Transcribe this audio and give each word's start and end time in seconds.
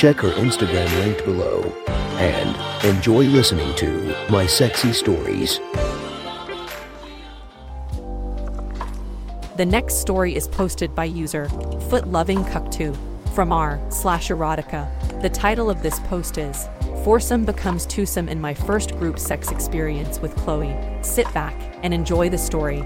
Check 0.00 0.20
her 0.20 0.30
Instagram 0.30 0.88
linked 1.04 1.26
below 1.26 1.60
and 1.86 2.86
enjoy 2.86 3.24
listening 3.24 3.76
to 3.76 4.16
My 4.30 4.46
Sexy 4.46 4.94
Stories. 4.94 5.58
The 9.58 9.66
next 9.66 9.96
story 9.96 10.34
is 10.34 10.48
posted 10.48 10.94
by 10.94 11.04
user 11.04 11.48
Footloving 11.90 12.48
Cucktu 12.48 12.96
from 13.34 13.52
r 13.52 13.78
slash 13.90 14.28
erotica. 14.28 14.88
The 15.20 15.28
title 15.28 15.68
of 15.68 15.82
this 15.82 16.00
post 16.08 16.38
is 16.38 16.66
Foursome 17.04 17.44
becomes 17.44 17.84
twosome 17.84 18.30
in 18.30 18.40
my 18.40 18.54
first 18.54 18.92
group 18.92 19.18
sex 19.18 19.50
experience 19.50 20.18
with 20.20 20.34
Chloe. 20.34 20.74
Sit 21.02 21.30
back 21.34 21.54
and 21.82 21.92
enjoy 21.92 22.30
the 22.30 22.38
story. 22.38 22.80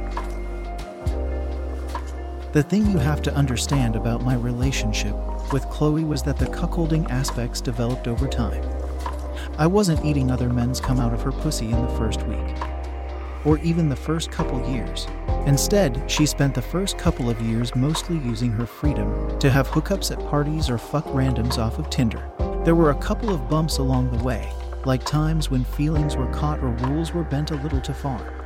The 2.55 2.65
thing 2.65 2.91
you 2.91 2.99
have 2.99 3.23
to 3.23 3.35
understand 3.37 3.95
about 3.95 4.24
my 4.24 4.35
relationship 4.35 5.15
with 5.53 5.69
Chloe 5.71 6.05
was 6.05 6.23
that 6.23 6.39
the 6.39 6.47
cuckolding 6.47 7.11
aspects 7.11 7.61
developed 7.61 8.09
over 8.09 8.29
time. 8.29 8.62
I 9.59 9.66
wasn't 9.66 10.05
eating 10.05 10.30
other 10.30 10.48
men's 10.48 10.80
come 10.80 11.01
out 11.01 11.12
of 11.12 11.23
her 11.23 11.33
pussy 11.33 11.71
in 11.71 11.80
the 11.83 11.97
first 11.97 12.23
week, 12.25 12.57
or 13.45 13.59
even 13.59 13.88
the 13.88 13.97
first 13.97 14.30
couple 14.30 14.68
years. 14.71 15.07
Instead, 15.46 16.10
she 16.10 16.27
spent 16.27 16.55
the 16.55 16.63
first 16.63 16.99
couple 16.99 17.29
of 17.29 17.41
years 17.41 17.74
mostly 17.77 18.16
using 18.18 18.51
her 18.51 18.66
freedom 18.66 19.38
to 19.38 19.51
have 19.51 19.68
hookups 19.68 20.10
at 20.10 20.30
parties 20.30 20.71
or 20.71 20.79
fuck 20.79 21.05
randoms 21.07 21.59
off 21.59 21.79
of 21.79 21.90
Tinder. 21.90 22.30
There 22.65 22.74
were 22.74 22.90
a 22.90 22.99
couple 22.99 23.30
of 23.30 23.49
bumps 23.49 23.79
along 23.79 24.11
the 24.11 24.24
way, 24.24 24.51
like 24.85 25.05
times 25.05 25.51
when 25.51 25.65
feelings 25.65 26.16
were 26.16 26.33
caught 26.33 26.61
or 26.61 26.71
rules 26.88 27.13
were 27.13 27.24
bent 27.24 27.51
a 27.51 27.57
little 27.57 27.80
too 27.80 27.93
far. 27.93 28.43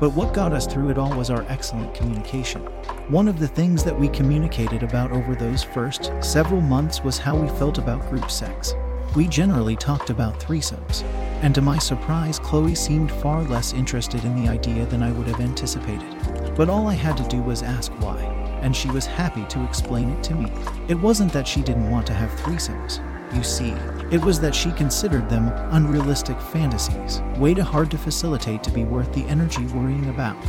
But 0.00 0.10
what 0.10 0.34
got 0.34 0.52
us 0.52 0.66
through 0.66 0.90
it 0.90 0.98
all 0.98 1.16
was 1.16 1.30
our 1.30 1.44
excellent 1.48 1.94
communication. 1.94 2.62
One 3.08 3.28
of 3.28 3.38
the 3.38 3.48
things 3.48 3.84
that 3.84 3.98
we 3.98 4.08
communicated 4.08 4.82
about 4.82 5.12
over 5.12 5.34
those 5.34 5.62
first 5.62 6.12
several 6.20 6.60
months 6.60 7.02
was 7.02 7.18
how 7.18 7.36
we 7.36 7.48
felt 7.58 7.78
about 7.78 8.08
group 8.10 8.30
sex. 8.30 8.74
We 9.14 9.26
generally 9.28 9.76
talked 9.76 10.10
about 10.10 10.38
threesomes, 10.38 11.02
and 11.42 11.54
to 11.54 11.62
my 11.62 11.78
surprise, 11.78 12.38
Chloe 12.38 12.74
seemed 12.74 13.10
far 13.10 13.42
less 13.44 13.72
interested 13.72 14.24
in 14.24 14.42
the 14.42 14.50
idea 14.50 14.84
than 14.86 15.02
I 15.02 15.12
would 15.12 15.26
have 15.28 15.40
anticipated. 15.40 16.14
But 16.54 16.68
all 16.68 16.86
I 16.86 16.94
had 16.94 17.16
to 17.16 17.28
do 17.28 17.40
was 17.40 17.62
ask 17.62 17.92
why, 18.02 18.20
and 18.60 18.76
she 18.76 18.90
was 18.90 19.06
happy 19.06 19.44
to 19.46 19.64
explain 19.64 20.10
it 20.10 20.22
to 20.24 20.34
me. 20.34 20.52
It 20.88 21.00
wasn't 21.00 21.32
that 21.32 21.48
she 21.48 21.62
didn't 21.62 21.90
want 21.90 22.06
to 22.08 22.14
have 22.14 22.30
threesomes. 22.40 23.00
You 23.34 23.42
see, 23.42 23.74
it 24.10 24.24
was 24.24 24.38
that 24.40 24.54
she 24.54 24.70
considered 24.72 25.28
them 25.28 25.48
unrealistic 25.72 26.40
fantasies, 26.40 27.20
way 27.38 27.54
too 27.54 27.62
hard 27.62 27.90
to 27.90 27.98
facilitate 27.98 28.62
to 28.62 28.70
be 28.70 28.84
worth 28.84 29.12
the 29.12 29.24
energy 29.24 29.66
worrying 29.66 30.08
about. 30.08 30.40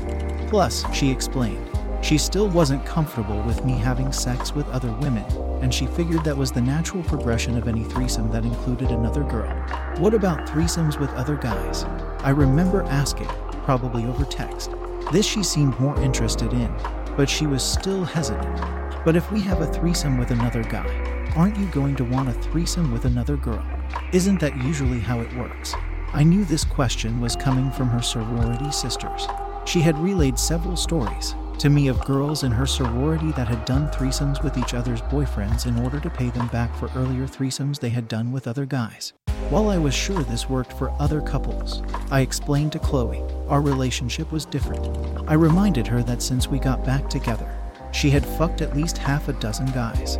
Plus, 0.47 0.83
she 0.94 1.09
explained, 1.09 1.67
she 2.03 2.19
still 2.19 2.47
wasn't 2.47 2.85
comfortable 2.85 3.41
with 3.41 3.66
me 3.66 3.73
having 3.73 4.11
sex 4.11 4.53
with 4.53 4.69
other 4.69 4.91
women, 5.02 5.25
and 5.63 5.73
she 5.73 5.88
figured 5.88 6.23
that 6.23 6.38
was 6.38 6.52
the 6.52 6.61
natural 6.61 7.02
progression 7.03 7.58
of 7.58 7.67
any 7.67 7.83
threesome 7.83 8.30
that 8.31 8.45
included 8.45 8.91
another 8.91 9.23
girl. 9.23 9.52
What 9.97 10.13
about 10.13 10.47
threesomes 10.47 11.00
with 11.00 11.09
other 11.11 11.35
guys? 11.35 11.83
I 12.19 12.30
remember 12.30 12.83
asking, 12.83 13.28
probably 13.63 14.05
over 14.05 14.25
text. 14.25 14.72
This 15.11 15.25
she 15.25 15.41
seemed 15.41 15.80
more 15.80 16.00
interested 16.00 16.53
in, 16.53 16.72
but 17.16 17.28
she 17.28 17.47
was 17.47 17.63
still 17.63 18.05
hesitant. 18.05 18.62
But 19.03 19.16
if 19.16 19.31
we 19.31 19.41
have 19.41 19.62
a 19.62 19.74
threesome 19.74 20.18
with 20.18 20.29
another 20.29 20.63
guy, 20.63 21.16
aren't 21.38 21.56
you 21.56 21.68
going 21.68 21.96
to 21.96 22.03
want 22.03 22.28
a 22.28 22.34
threesome 22.34 22.92
with 22.92 23.06
another 23.06 23.38
girl? 23.38 23.64
Isn't 24.12 24.40
that 24.40 24.58
usually 24.64 25.00
how 25.00 25.20
it 25.20 25.31
works? 25.36 25.75
I 26.12 26.24
knew 26.24 26.44
this 26.44 26.64
question 26.64 27.22
was 27.22 27.36
coming 27.36 27.70
from 27.70 27.90
her 27.90 28.02
sorority 28.02 28.72
sisters. 28.72 29.28
She 29.64 29.80
had 29.80 30.00
relayed 30.00 30.40
several 30.40 30.75
stories 30.75 31.36
to 31.59 31.70
me 31.70 31.90
of 31.90 32.03
girls 32.06 32.44
in 32.44 32.52
her 32.52 32.66
sorority 32.66 33.31
that 33.34 33.48
had 33.48 33.66
done 33.66 33.88
threesomes 33.90 34.44
with 34.44 34.58
each 34.58 34.74
other's 34.74 35.02
boyfriends 35.03 35.68
in 35.68 35.78
order 35.84 36.00
to 36.00 36.09
pay 36.09 36.31
them 36.31 36.48
back 36.48 36.75
for 36.75 36.90
earlier 36.96 37.28
threesomes 37.28 37.80
they 37.80 37.90
had 37.90 38.08
done 38.08 38.31
with 38.31 38.48
other 38.48 38.66
guys. 38.66 39.14
While 39.50 39.69
I 39.69 39.78
was 39.78 39.94
sure 39.94 40.24
this 40.24 40.50
worked 40.50 40.74
for 40.74 40.90
other 41.00 41.22
couples, 41.22 41.84
I 42.09 42.22
explained 42.22 42.72
to 42.72 42.80
Chloe 42.80 43.24
our 43.48 43.62
relationship 43.62 44.31
was 44.31 44.46
different. 44.46 44.88
I 45.28 45.36
reminded 45.36 45.86
her 45.88 46.02
that 46.04 46.24
since 46.24 46.48
we 46.48 46.58
got 46.58 46.84
back 46.84 47.09
together, 47.09 47.50
she 47.92 48.09
had 48.09 48.25
fucked 48.25 48.62
at 48.62 48.75
least 48.75 48.98
half 48.98 49.28
a 49.28 49.34
dozen 49.34 49.68
guys 49.68 50.18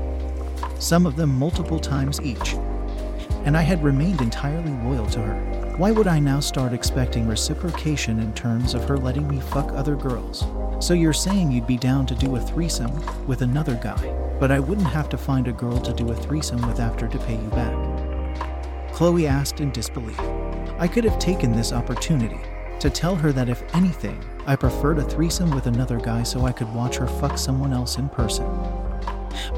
some 0.80 1.06
of 1.06 1.16
them 1.16 1.38
multiple 1.38 1.80
times 1.80 2.22
each. 2.22 2.54
And 3.46 3.56
I 3.56 3.62
had 3.62 3.84
remained 3.84 4.22
entirely 4.22 4.72
loyal 4.84 5.08
to 5.08 5.22
her. 5.22 5.76
Why 5.78 5.92
would 5.92 6.08
I 6.08 6.20
now 6.20 6.40
start 6.40 6.74
expecting 6.74 7.28
reciprocation 7.28 8.20
in 8.20 8.34
terms 8.34 8.74
of 8.74 8.86
her 8.86 8.98
letting 8.98 9.28
me 9.28 9.40
fuck 9.40 9.72
other 9.74 9.96
girls? 9.96 10.46
So 10.80 10.94
you're 10.94 11.14
saying 11.14 11.52
you'd 11.52 11.68
be 11.68 11.78
down 11.78 12.06
to 12.08 12.16
do 12.16 12.36
a 12.36 12.42
threesome 12.42 12.92
with 13.28 13.42
another 13.42 13.76
guy, 13.76 14.16
but 14.40 14.52
I 14.52 14.60
wouldn't 14.60 14.88
have 14.88 15.10
to 15.10 15.18
find 15.18 15.48
a 15.48 15.54
girl 15.54 15.80
to 15.80 15.94
do 15.94 16.12
a 16.12 16.16
threesome 16.16 16.66
with 16.68 16.80
after 16.80 17.08
to 17.08 17.20
pay 17.20 17.36
you 17.36 17.50
back? 17.50 18.94
Chloe 18.94 19.28
asked 19.28 19.60
in 19.60 19.72
disbelief. 19.72 20.20
I 20.80 20.88
could 20.88 21.04
have 21.04 21.20
taken 21.20 21.52
this 21.52 21.74
opportunity 21.74 22.40
to 22.80 22.90
tell 22.90 23.16
her 23.16 23.32
that 23.32 23.50
if 23.50 23.64
anything, 23.76 24.24
I 24.46 24.56
preferred 24.56 25.00
a 25.00 25.04
threesome 25.04 25.52
with 25.52 25.68
another 25.68 26.00
guy 26.00 26.24
so 26.24 26.46
I 26.46 26.52
could 26.52 26.74
watch 26.74 26.98
her 26.98 27.08
fuck 27.08 27.38
someone 27.38 27.74
else 27.74 27.98
in 27.98 28.10
person. 28.10 28.46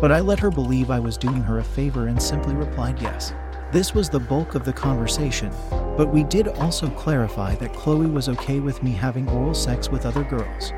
But 0.01 0.13
I 0.13 0.21
let 0.21 0.39
her 0.39 0.49
believe 0.49 0.91
I 0.91 0.99
was 0.99 1.17
doing 1.17 1.41
her 1.41 1.59
a 1.59 1.63
favor 1.63 2.07
and 2.07 2.21
simply 2.21 2.55
replied 2.55 3.01
yes. 3.01 3.33
This 3.71 3.93
was 3.93 4.09
the 4.09 4.19
bulk 4.19 4.55
of 4.55 4.63
the 4.63 4.71
conversation, 4.71 5.51
but 5.69 6.11
we 6.11 6.23
did 6.23 6.47
also 6.47 6.89
clarify 6.89 7.55
that 7.55 7.73
Chloe 7.73 8.07
was 8.07 8.29
okay 8.29 8.61
with 8.61 8.81
me 8.81 8.91
having 8.91 9.29
oral 9.29 9.53
sex 9.53 9.89
with 9.89 10.05
other 10.05 10.23
girls, 10.23 10.71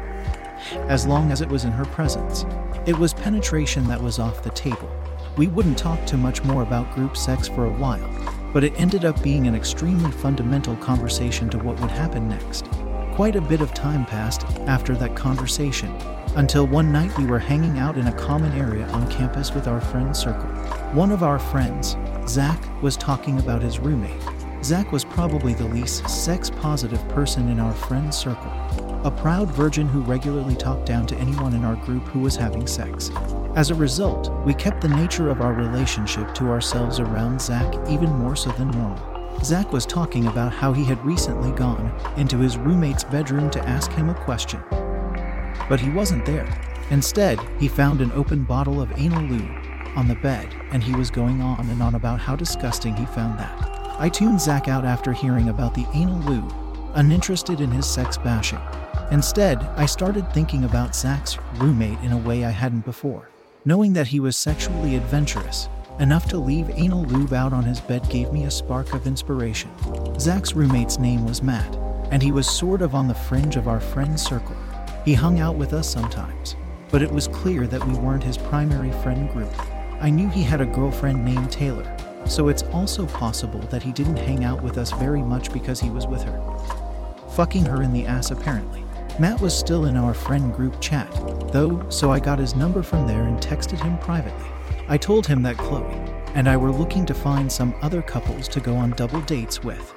as 0.90 1.06
long 1.06 1.32
as 1.32 1.42
it 1.42 1.48
was 1.48 1.66
in 1.66 1.72
her 1.72 1.86
presence. 1.86 2.46
It 2.88 2.98
was 2.98 3.14
penetration 3.14 3.88
that 3.88 4.02
was 4.02 4.18
off 4.18 4.44
the 4.44 4.50
table. 4.50 4.90
We 5.38 5.48
wouldn't 5.48 5.78
talk 5.78 6.04
too 6.06 6.18
much 6.18 6.44
more 6.44 6.64
about 6.64 6.94
group 6.96 7.16
sex 7.16 7.48
for 7.48 7.66
a 7.66 7.74
while, 7.74 8.10
but 8.52 8.64
it 8.64 8.74
ended 8.76 9.06
up 9.06 9.22
being 9.22 9.48
an 9.48 9.56
extremely 9.56 10.12
fundamental 10.12 10.76
conversation 10.78 11.48
to 11.52 11.60
what 11.60 11.80
would 11.80 11.92
happen 11.92 12.28
next. 12.28 12.66
Quite 13.14 13.36
a 13.36 13.42
bit 13.42 13.62
of 13.62 13.74
time 13.74 14.06
passed 14.06 14.44
after 14.68 14.96
that 14.96 15.16
conversation, 15.16 15.96
until 16.36 16.66
one 16.66 16.92
night 16.92 17.16
we 17.18 17.26
were 17.26 17.40
hanging 17.40 17.78
out 17.78 17.98
in 17.98 18.08
a 18.08 18.14
common 18.14 18.54
area 18.54 18.86
on 18.88 19.10
campus 19.12 19.54
with 19.54 19.68
our 19.68 19.82
friend 19.82 20.16
circle. 20.16 20.50
One 20.94 21.12
of 21.12 21.24
our 21.24 21.38
friends, 21.38 21.98
Zach, 22.28 22.62
was 22.82 22.96
talking 22.96 23.40
about 23.40 23.62
his 23.62 23.80
roommate. 23.80 24.22
Zach 24.64 24.92
was 24.92 25.04
probably 25.04 25.54
the 25.54 25.66
least 25.66 26.08
sex 26.08 26.50
positive 26.50 27.06
person 27.10 27.50
in 27.50 27.60
our 27.60 27.74
friend 27.74 28.14
circle, 28.14 28.52
a 29.04 29.12
proud 29.12 29.52
virgin 29.52 29.88
who 29.88 30.02
regularly 30.02 30.56
talked 30.56 30.86
down 30.86 31.06
to 31.08 31.18
anyone 31.18 31.54
in 31.54 31.66
our 31.66 31.76
group 31.76 32.04
who 32.04 32.20
was 32.20 32.36
having 32.36 32.66
sex. 32.66 33.12
As 33.56 33.70
a 33.70 33.76
result, 33.76 34.32
we 34.46 34.54
kept 34.54 34.80
the 34.80 34.88
nature 34.88 35.30
of 35.30 35.42
our 35.42 35.54
relationship 35.54 36.34
to 36.36 36.50
ourselves 36.50 37.00
around 37.00 37.42
Zach 37.42 37.74
even 37.90 38.10
more 38.10 38.38
so 38.38 38.52
than 38.52 38.72
normal. 38.72 39.44
Zach 39.44 39.74
was 39.74 39.86
talking 39.86 40.28
about 40.28 40.54
how 40.54 40.72
he 40.72 40.86
had 40.86 41.04
recently 41.04 41.52
gone 41.52 41.92
into 42.16 42.38
his 42.38 42.58
roommate's 42.58 43.04
bedroom 43.04 43.50
to 43.50 43.68
ask 43.68 43.92
him 43.92 44.10
a 44.10 44.14
question 44.14 44.62
but 45.70 45.80
he 45.80 45.90
wasn't 45.90 46.26
there. 46.26 46.48
Instead, 46.90 47.40
he 47.60 47.68
found 47.68 48.02
an 48.02 48.12
open 48.12 48.44
bottle 48.44 48.82
of 48.82 48.92
anal 48.98 49.24
lube 49.24 49.50
on 49.96 50.08
the 50.08 50.16
bed, 50.16 50.54
and 50.72 50.84
he 50.84 50.96
was 50.96 51.12
going 51.12 51.42
on 51.42 51.70
and 51.70 51.82
on 51.82 51.96
about 51.96 52.20
how 52.20 52.36
disgusting 52.36 52.96
he 52.96 53.06
found 53.06 53.40
that. 53.40 53.56
I 54.00 54.10
tuned 54.10 54.42
Zach 54.42 54.68
out 54.68 54.86
after 54.86 55.14
hearing 55.14 55.50
about 55.50 55.74
the 55.74 55.86
anal 55.94 56.20
lube, 56.20 56.54
uninterested 56.96 57.62
in 57.62 57.72
his 57.72 57.86
sex 57.86 58.18
bashing. 58.18 58.60
Instead, 59.12 59.60
I 59.76 59.86
started 59.86 60.32
thinking 60.34 60.64
about 60.64 60.96
Zach's 60.96 61.38
roommate 61.56 62.00
in 62.00 62.12
a 62.12 62.18
way 62.18 62.46
I 62.46 62.50
hadn't 62.50 62.86
before. 62.86 63.30
Knowing 63.64 63.94
that 63.94 64.08
he 64.08 64.20
was 64.20 64.36
sexually 64.36 64.96
adventurous, 64.96 65.70
enough 66.00 66.28
to 66.30 66.38
leave 66.38 66.70
anal 66.72 67.04
lube 67.04 67.34
out 67.34 67.54
on 67.54 67.64
his 67.64 67.80
bed 67.80 68.10
gave 68.10 68.32
me 68.32 68.46
a 68.46 68.52
spark 68.52 68.94
of 68.94 69.06
inspiration. 69.06 69.70
Zach's 70.20 70.54
roommate's 70.54 70.98
name 70.98 71.26
was 71.26 71.44
Matt, 71.44 71.76
and 72.10 72.24
he 72.24 72.32
was 72.32 72.50
sort 72.50 72.82
of 72.82 72.96
on 72.96 73.08
the 73.08 73.14
fringe 73.14 73.56
of 73.56 73.68
our 73.68 73.80
friend 73.80 74.20
circle. 74.20 74.56
He 75.04 75.16
hung 75.16 75.40
out 75.40 75.56
with 75.56 75.74
us 75.74 75.90
sometimes, 75.90 76.56
but 76.92 77.02
it 77.02 77.12
was 77.12 77.28
clear 77.28 77.66
that 77.66 77.84
we 77.88 77.96
weren't 77.96 78.24
his 78.24 78.38
primary 78.38 78.92
friend 79.02 79.32
group. 79.32 79.52
I 80.00 80.12
knew 80.12 80.30
he 80.30 80.44
had 80.44 80.62
a 80.62 80.66
girlfriend 80.66 81.26
named 81.26 81.52
Taylor, 81.52 81.98
so 82.28 82.50
it's 82.50 82.62
also 82.72 83.08
possible 83.08 83.62
that 83.72 83.82
he 83.82 83.92
didn't 83.92 84.18
hang 84.18 84.44
out 84.44 84.62
with 84.62 84.78
us 84.78 84.92
very 84.92 85.24
much 85.24 85.52
because 85.52 85.80
he 85.80 85.90
was 85.90 86.06
with 86.06 86.22
her. 86.22 86.40
Fucking 87.36 87.66
her 87.66 87.82
in 87.82 87.94
the 87.94 88.06
ass, 88.06 88.30
apparently. 88.30 88.84
Matt 89.20 89.42
was 89.42 89.58
still 89.58 89.86
in 89.86 89.98
our 89.98 90.14
friend 90.14 90.54
group 90.54 90.80
chat, 90.80 91.12
though, 91.52 91.84
so 91.90 92.12
I 92.12 92.20
got 92.20 92.38
his 92.38 92.56
number 92.56 92.84
from 92.84 93.08
there 93.08 93.24
and 93.24 93.40
texted 93.40 93.82
him 93.82 93.98
privately. 93.98 94.48
I 94.88 94.98
told 94.98 95.26
him 95.26 95.42
that 95.44 95.58
Chloe 95.58 95.96
and 96.36 96.48
I 96.48 96.58
were 96.58 96.72
looking 96.72 97.08
to 97.08 97.14
find 97.16 97.52
some 97.52 97.74
other 97.82 98.04
couples 98.04 98.48
to 98.50 98.60
go 98.60 98.76
on 98.76 98.92
double 98.92 99.22
dates 99.22 99.64
with, 99.64 99.94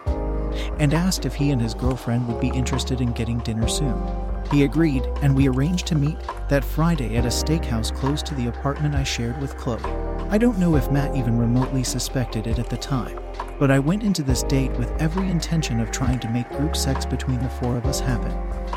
and 0.78 0.94
asked 0.94 1.26
if 1.26 1.34
he 1.34 1.50
and 1.50 1.60
his 1.60 1.74
girlfriend 1.74 2.26
would 2.28 2.40
be 2.40 2.48
interested 2.48 3.00
in 3.00 3.12
getting 3.12 3.38
dinner 3.38 3.68
soon. 3.68 4.02
He 4.50 4.64
agreed, 4.64 5.04
and 5.22 5.34
we 5.34 5.48
arranged 5.48 5.86
to 5.88 5.94
meet 5.94 6.16
that 6.48 6.64
Friday 6.64 7.16
at 7.16 7.24
a 7.24 7.28
steakhouse 7.28 7.94
close 7.94 8.22
to 8.22 8.34
the 8.34 8.48
apartment 8.48 8.94
I 8.94 9.02
shared 9.02 9.40
with 9.40 9.56
Chloe. 9.56 9.82
I 10.30 10.38
don't 10.38 10.58
know 10.58 10.76
if 10.76 10.90
Matt 10.90 11.16
even 11.16 11.38
remotely 11.38 11.82
suspected 11.82 12.46
it 12.46 12.58
at 12.58 12.68
the 12.68 12.76
time, 12.76 13.18
but 13.58 13.70
I 13.70 13.78
went 13.78 14.02
into 14.02 14.22
this 14.22 14.42
date 14.42 14.72
with 14.72 14.90
every 15.00 15.28
intention 15.28 15.80
of 15.80 15.90
trying 15.90 16.18
to 16.20 16.30
make 16.30 16.48
group 16.50 16.76
sex 16.76 17.06
between 17.06 17.38
the 17.38 17.48
four 17.48 17.76
of 17.76 17.86
us 17.86 18.00
happen. 18.00 18.36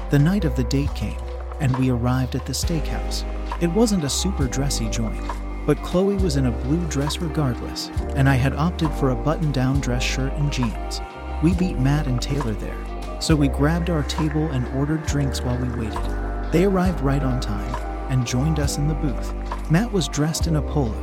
The 0.09 0.19
night 0.19 0.45
of 0.45 0.56
the 0.56 0.63
date 0.65 0.94
came, 0.95 1.19
and 1.59 1.75
we 1.77 1.89
arrived 1.89 2.35
at 2.35 2.45
the 2.45 2.53
steakhouse. 2.53 3.24
It 3.62 3.68
wasn't 3.68 4.03
a 4.03 4.09
super 4.09 4.47
dressy 4.47 4.89
joint, 4.89 5.21
but 5.65 5.81
Chloe 5.83 6.15
was 6.15 6.38
in 6.38 6.45
a 6.45 6.51
blue 6.51 6.85
dress 6.88 7.18
regardless, 7.19 7.89
and 8.15 8.29
I 8.29 8.35
had 8.35 8.53
opted 8.53 8.91
for 8.94 9.09
a 9.09 9.15
button 9.15 9.51
down 9.51 9.79
dress 9.79 10.03
shirt 10.03 10.31
and 10.33 10.51
jeans. 10.51 11.01
We 11.44 11.54
beat 11.54 11.78
Matt 11.78 12.07
and 12.07 12.19
Taylor 12.19 12.54
there, 12.54 13.22
so 13.22 13.36
we 13.36 13.48
grabbed 13.48 13.92
our 13.92 14.01
table 14.04 14.50
and 14.50 14.68
ordered 14.75 15.06
drinks 15.06 15.39
while 15.42 15.57
we 15.57 15.69
waited. 15.69 16.51
They 16.51 16.66
arrived 16.66 17.01
right 17.01 17.22
on 17.22 17.39
time 17.39 17.75
and 18.10 18.25
joined 18.25 18.60
us 18.60 18.80
in 18.80 18.88
the 18.88 18.95
booth. 18.95 19.34
Matt 19.69 19.92
was 19.92 20.07
dressed 20.07 20.48
in 20.48 20.56
a 20.56 20.62
polo 20.62 20.95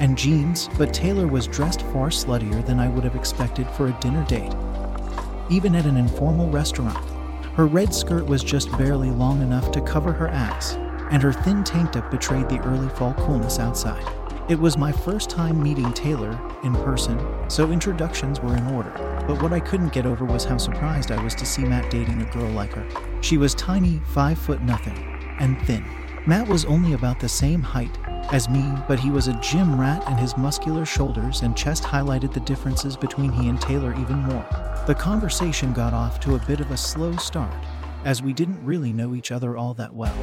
and 0.00 0.16
jeans, 0.16 0.70
but 0.78 0.94
Taylor 0.94 1.26
was 1.26 1.46
dressed 1.46 1.82
far 1.82 2.08
sluttier 2.08 2.64
than 2.64 2.80
I 2.80 2.88
would 2.88 3.04
have 3.04 3.16
expected 3.16 3.68
for 3.68 3.88
a 3.88 3.98
dinner 4.00 4.24
date. 4.24 4.54
Even 5.50 5.74
at 5.74 5.84
an 5.84 5.98
informal 5.98 6.48
restaurant, 6.48 6.96
her 7.56 7.66
red 7.66 7.92
skirt 7.92 8.24
was 8.24 8.42
just 8.42 8.72
barely 8.78 9.10
long 9.10 9.42
enough 9.42 9.70
to 9.72 9.82
cover 9.82 10.12
her 10.12 10.28
ass, 10.28 10.72
and 11.10 11.22
her 11.22 11.34
thin 11.34 11.64
tank 11.64 11.92
top 11.92 12.10
betrayed 12.10 12.48
the 12.48 12.60
early 12.60 12.88
fall 12.88 13.12
coolness 13.14 13.58
outside. 13.58 14.02
It 14.52 14.60
was 14.60 14.76
my 14.76 14.92
first 14.92 15.30
time 15.30 15.62
meeting 15.62 15.94
Taylor 15.94 16.38
in 16.62 16.74
person, 16.74 17.18
so 17.48 17.70
introductions 17.72 18.38
were 18.38 18.54
in 18.54 18.66
order. 18.66 18.90
But 19.26 19.40
what 19.40 19.54
I 19.54 19.60
couldn't 19.60 19.94
get 19.94 20.04
over 20.04 20.26
was 20.26 20.44
how 20.44 20.58
surprised 20.58 21.10
I 21.10 21.24
was 21.24 21.34
to 21.36 21.46
see 21.46 21.64
Matt 21.64 21.90
dating 21.90 22.20
a 22.20 22.30
girl 22.30 22.50
like 22.50 22.74
her. 22.74 22.86
She 23.22 23.38
was 23.38 23.54
tiny, 23.54 24.02
five 24.08 24.38
foot 24.38 24.60
nothing, 24.60 24.98
and 25.40 25.58
thin. 25.62 25.82
Matt 26.26 26.48
was 26.48 26.66
only 26.66 26.92
about 26.92 27.18
the 27.18 27.30
same 27.30 27.62
height 27.62 27.96
as 28.30 28.50
me, 28.50 28.62
but 28.86 29.00
he 29.00 29.08
was 29.08 29.26
a 29.26 29.40
gym 29.40 29.80
rat, 29.80 30.04
and 30.06 30.20
his 30.20 30.36
muscular 30.36 30.84
shoulders 30.84 31.40
and 31.40 31.56
chest 31.56 31.82
highlighted 31.82 32.34
the 32.34 32.40
differences 32.40 32.94
between 32.94 33.32
he 33.32 33.48
and 33.48 33.58
Taylor 33.58 33.98
even 33.98 34.18
more. 34.18 34.46
The 34.86 34.94
conversation 34.94 35.72
got 35.72 35.94
off 35.94 36.20
to 36.20 36.34
a 36.34 36.46
bit 36.46 36.60
of 36.60 36.70
a 36.72 36.76
slow 36.76 37.16
start, 37.16 37.56
as 38.04 38.22
we 38.22 38.34
didn't 38.34 38.62
really 38.62 38.92
know 38.92 39.14
each 39.14 39.32
other 39.32 39.56
all 39.56 39.72
that 39.72 39.94
well. 39.94 40.14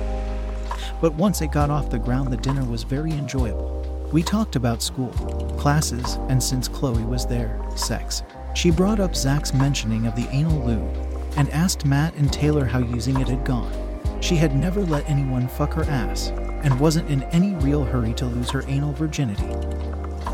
But 1.01 1.15
once 1.15 1.41
it 1.41 1.51
got 1.51 1.71
off 1.71 1.89
the 1.89 1.97
ground, 1.97 2.31
the 2.31 2.37
dinner 2.37 2.63
was 2.63 2.83
very 2.83 3.13
enjoyable. 3.13 3.98
We 4.11 4.23
talked 4.23 4.55
about 4.55 4.81
school, 4.81 5.11
classes, 5.59 6.15
and 6.29 6.41
since 6.41 6.67
Chloe 6.67 7.03
was 7.03 7.27
there, 7.27 7.61
sex. 7.75 8.23
She 8.55 8.71
brought 8.71 8.99
up 8.99 9.15
Zach's 9.15 9.53
mentioning 9.53 10.07
of 10.07 10.15
the 10.15 10.27
anal 10.31 10.65
lube 10.65 10.97
and 11.37 11.47
asked 11.51 11.85
Matt 11.85 12.15
and 12.15 12.33
Taylor 12.33 12.65
how 12.65 12.79
using 12.79 13.19
it 13.21 13.27
had 13.27 13.45
gone. 13.45 13.71
She 14.19 14.35
had 14.35 14.55
never 14.55 14.81
let 14.81 15.07
anyone 15.07 15.47
fuck 15.47 15.73
her 15.73 15.83
ass 15.83 16.29
and 16.63 16.79
wasn't 16.79 17.07
in 17.11 17.21
any 17.25 17.53
real 17.63 17.83
hurry 17.83 18.15
to 18.15 18.25
lose 18.25 18.49
her 18.49 18.63
anal 18.67 18.93
virginity. 18.93 19.53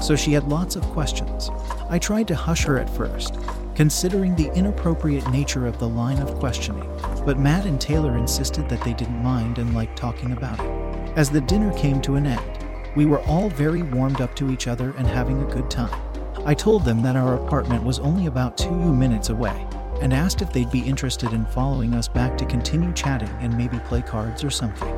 So 0.02 0.16
she 0.16 0.32
had 0.32 0.48
lots 0.48 0.78
of 0.78 0.84
questions. 0.84 1.50
I 1.90 2.00
tried 2.00 2.30
to 2.30 2.36
hush 2.36 2.64
her 2.64 2.80
at 2.80 2.96
first, 2.96 3.36
considering 3.76 4.36
the 4.36 4.54
inappropriate 4.56 5.30
nature 5.32 5.68
of 5.68 5.80
the 5.80 5.90
line 5.90 6.20
of 6.20 6.36
questioning, 6.36 6.90
but 7.26 7.40
Matt 7.40 7.66
and 7.66 7.82
Taylor 7.82 8.18
insisted 8.18 8.70
that 8.70 8.82
they 8.86 8.94
didn't 8.94 9.22
mind 9.22 9.58
and 9.58 9.76
liked 9.76 9.98
talking 9.98 10.32
about 10.32 10.62
it. 10.62 11.18
As 11.18 11.30
the 11.30 11.42
dinner 11.42 11.78
came 11.78 12.02
to 12.04 12.16
an 12.16 12.26
end, 12.26 12.55
we 12.96 13.06
were 13.06 13.20
all 13.22 13.50
very 13.50 13.84
warmed 13.84 14.22
up 14.22 14.36
to 14.36 14.52
each 14.52 14.68
other 14.68 14.94
and 14.98 15.06
having 15.06 15.42
a 15.42 15.54
good 15.54 15.70
time. 15.70 16.02
I 16.46 16.54
told 16.54 16.86
them 16.86 17.02
that 17.02 17.16
our 17.16 17.36
apartment 17.36 17.84
was 17.84 18.00
only 18.00 18.28
about 18.28 18.58
two 18.58 18.72
minutes 18.72 19.30
away 19.30 19.68
and 20.02 20.14
asked 20.14 20.42
if 20.42 20.52
they'd 20.54 20.72
be 20.72 20.80
interested 20.80 21.34
in 21.34 21.46
following 21.48 21.94
us 21.94 22.08
back 22.08 22.38
to 22.38 22.46
continue 22.46 22.94
chatting 22.94 23.30
and 23.40 23.58
maybe 23.58 23.80
play 23.80 24.02
cards 24.02 24.44
or 24.44 24.50
something. 24.50 24.94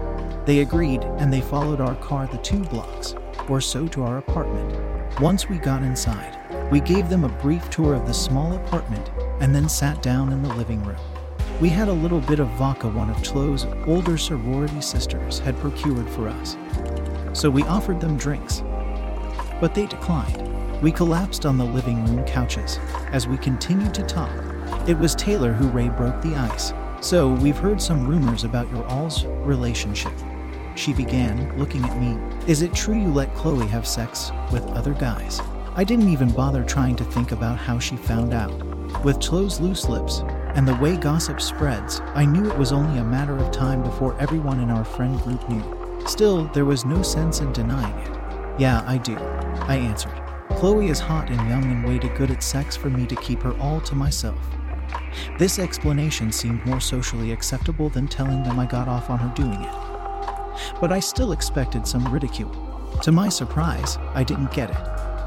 They 0.46 0.60
agreed 0.60 1.04
and 1.20 1.32
they 1.32 1.42
followed 1.42 1.82
our 1.82 1.96
car 1.96 2.28
the 2.28 2.38
two 2.38 2.64
blocks 2.66 3.16
or 3.50 3.62
so 3.62 3.88
to 3.88 4.04
our 4.04 4.18
apartment. 4.18 5.20
Once 5.20 5.50
we 5.50 5.58
got 5.58 5.84
inside, 5.84 6.38
we 6.72 6.80
gave 6.80 7.10
them 7.10 7.24
a 7.24 7.30
brief 7.30 7.68
tour 7.70 7.94
of 7.96 8.06
the 8.06 8.14
small 8.14 8.54
apartment 8.56 9.10
and 9.40 9.56
then 9.56 9.70
sat 9.70 10.02
down 10.02 10.32
in 10.32 10.44
the 10.44 10.54
living 10.54 10.84
room. 10.84 10.98
We 11.60 11.70
had 11.70 11.88
a 11.88 11.94
little 11.94 12.22
bit 12.22 12.40
of 12.40 12.50
vodka 12.50 12.88
one 12.88 13.10
of 13.10 13.24
Chloe's 13.24 13.66
older 13.88 14.18
sorority 14.18 14.82
sisters 14.82 15.40
had 15.40 15.58
procured 15.58 16.10
for 16.10 16.28
us. 16.28 16.56
So 17.38 17.52
we 17.52 17.62
offered 17.66 18.02
them 18.02 18.18
drinks. 18.18 18.64
But 19.62 19.76
they 19.76 19.86
declined. 19.86 20.82
We 20.82 20.92
collapsed 20.92 21.46
on 21.46 21.60
the 21.60 21.66
living 21.66 22.04
room 22.04 22.26
couches 22.26 22.80
as 23.12 23.28
we 23.28 23.38
continued 23.38 23.94
to 23.94 24.02
talk. 24.02 24.36
It 24.88 24.98
was 24.98 25.14
Taylor 25.14 25.54
who 25.54 25.68
Ray 25.68 25.90
broke 25.90 26.20
the 26.24 26.34
ice. 26.34 26.74
So 27.00 27.32
we've 27.36 27.56
heard 27.56 27.80
some 27.80 28.08
rumors 28.08 28.44
about 28.44 28.72
your 28.72 28.84
all's 28.88 29.26
relationship. 29.26 30.14
She 30.74 30.94
began, 30.94 31.56
looking 31.60 31.84
at 31.84 32.02
me. 32.02 32.18
Is 32.48 32.64
it 32.64 32.74
true 32.74 32.98
you 32.98 33.14
let 33.14 33.36
Chloe 33.36 33.68
have 33.68 33.88
sex 33.88 34.32
with 34.52 34.66
other 34.72 34.96
guys? 34.96 35.40
I 35.76 35.84
didn't 35.84 36.10
even 36.10 36.32
bother 36.32 36.64
trying 36.64 36.96
to 36.96 37.04
think 37.04 37.34
about 37.34 37.60
how 37.60 37.78
she 37.78 37.98
found 37.98 38.34
out. 38.34 38.52
With 39.04 39.22
Chloe's 39.22 39.60
loose 39.60 39.88
lips 39.88 40.24
and 40.56 40.68
the 40.68 40.76
way 40.78 40.98
gossip 40.98 41.40
spreads, 41.40 42.00
I 42.16 42.26
knew 42.26 42.50
it 42.50 42.58
was 42.58 42.72
only 42.72 42.98
a 42.98 43.04
matter 43.04 43.38
of 43.38 43.52
time 43.52 43.84
before 43.84 44.20
everyone 44.20 44.60
in 44.60 44.72
our 44.72 44.84
friend 44.84 45.22
group 45.22 45.48
knew. 45.48 45.77
Still, 46.08 46.46
there 46.54 46.66
was 46.66 46.86
no 46.86 47.02
sense 47.02 47.42
in 47.42 47.52
denying 47.52 47.94
it. 48.00 48.60
Yeah, 48.60 48.82
I 48.88 48.98
do, 48.98 49.18
I 49.18 49.76
answered. 49.76 50.14
Chloe 50.52 50.88
is 50.88 51.00
hot 51.00 51.30
and 51.30 51.50
young 51.50 51.66
and 51.66 51.86
way 51.86 52.00
too 52.00 52.10
good 52.16 52.32
at 52.32 52.42
sex 52.42 52.76
for 52.76 52.90
me 52.90 53.06
to 53.06 53.16
keep 53.18 53.42
her 53.44 53.56
all 53.60 53.82
to 53.82 53.94
myself. 53.94 54.40
This 55.38 55.60
explanation 55.60 56.32
seemed 56.32 56.66
more 56.66 56.80
socially 56.80 57.34
acceptable 57.34 57.90
than 57.90 58.08
telling 58.08 58.42
them 58.42 58.58
I 58.58 58.66
got 58.66 58.88
off 58.88 59.10
on 59.10 59.20
her 59.20 59.34
doing 59.36 59.62
it. 59.62 60.80
But 60.80 60.92
I 60.94 61.00
still 61.00 61.34
expected 61.34 61.86
some 61.86 62.12
ridicule. 62.12 62.52
To 63.04 63.12
my 63.12 63.28
surprise, 63.28 63.98
I 64.16 64.24
didn't 64.24 64.54
get 64.54 64.70
it. 64.70 64.78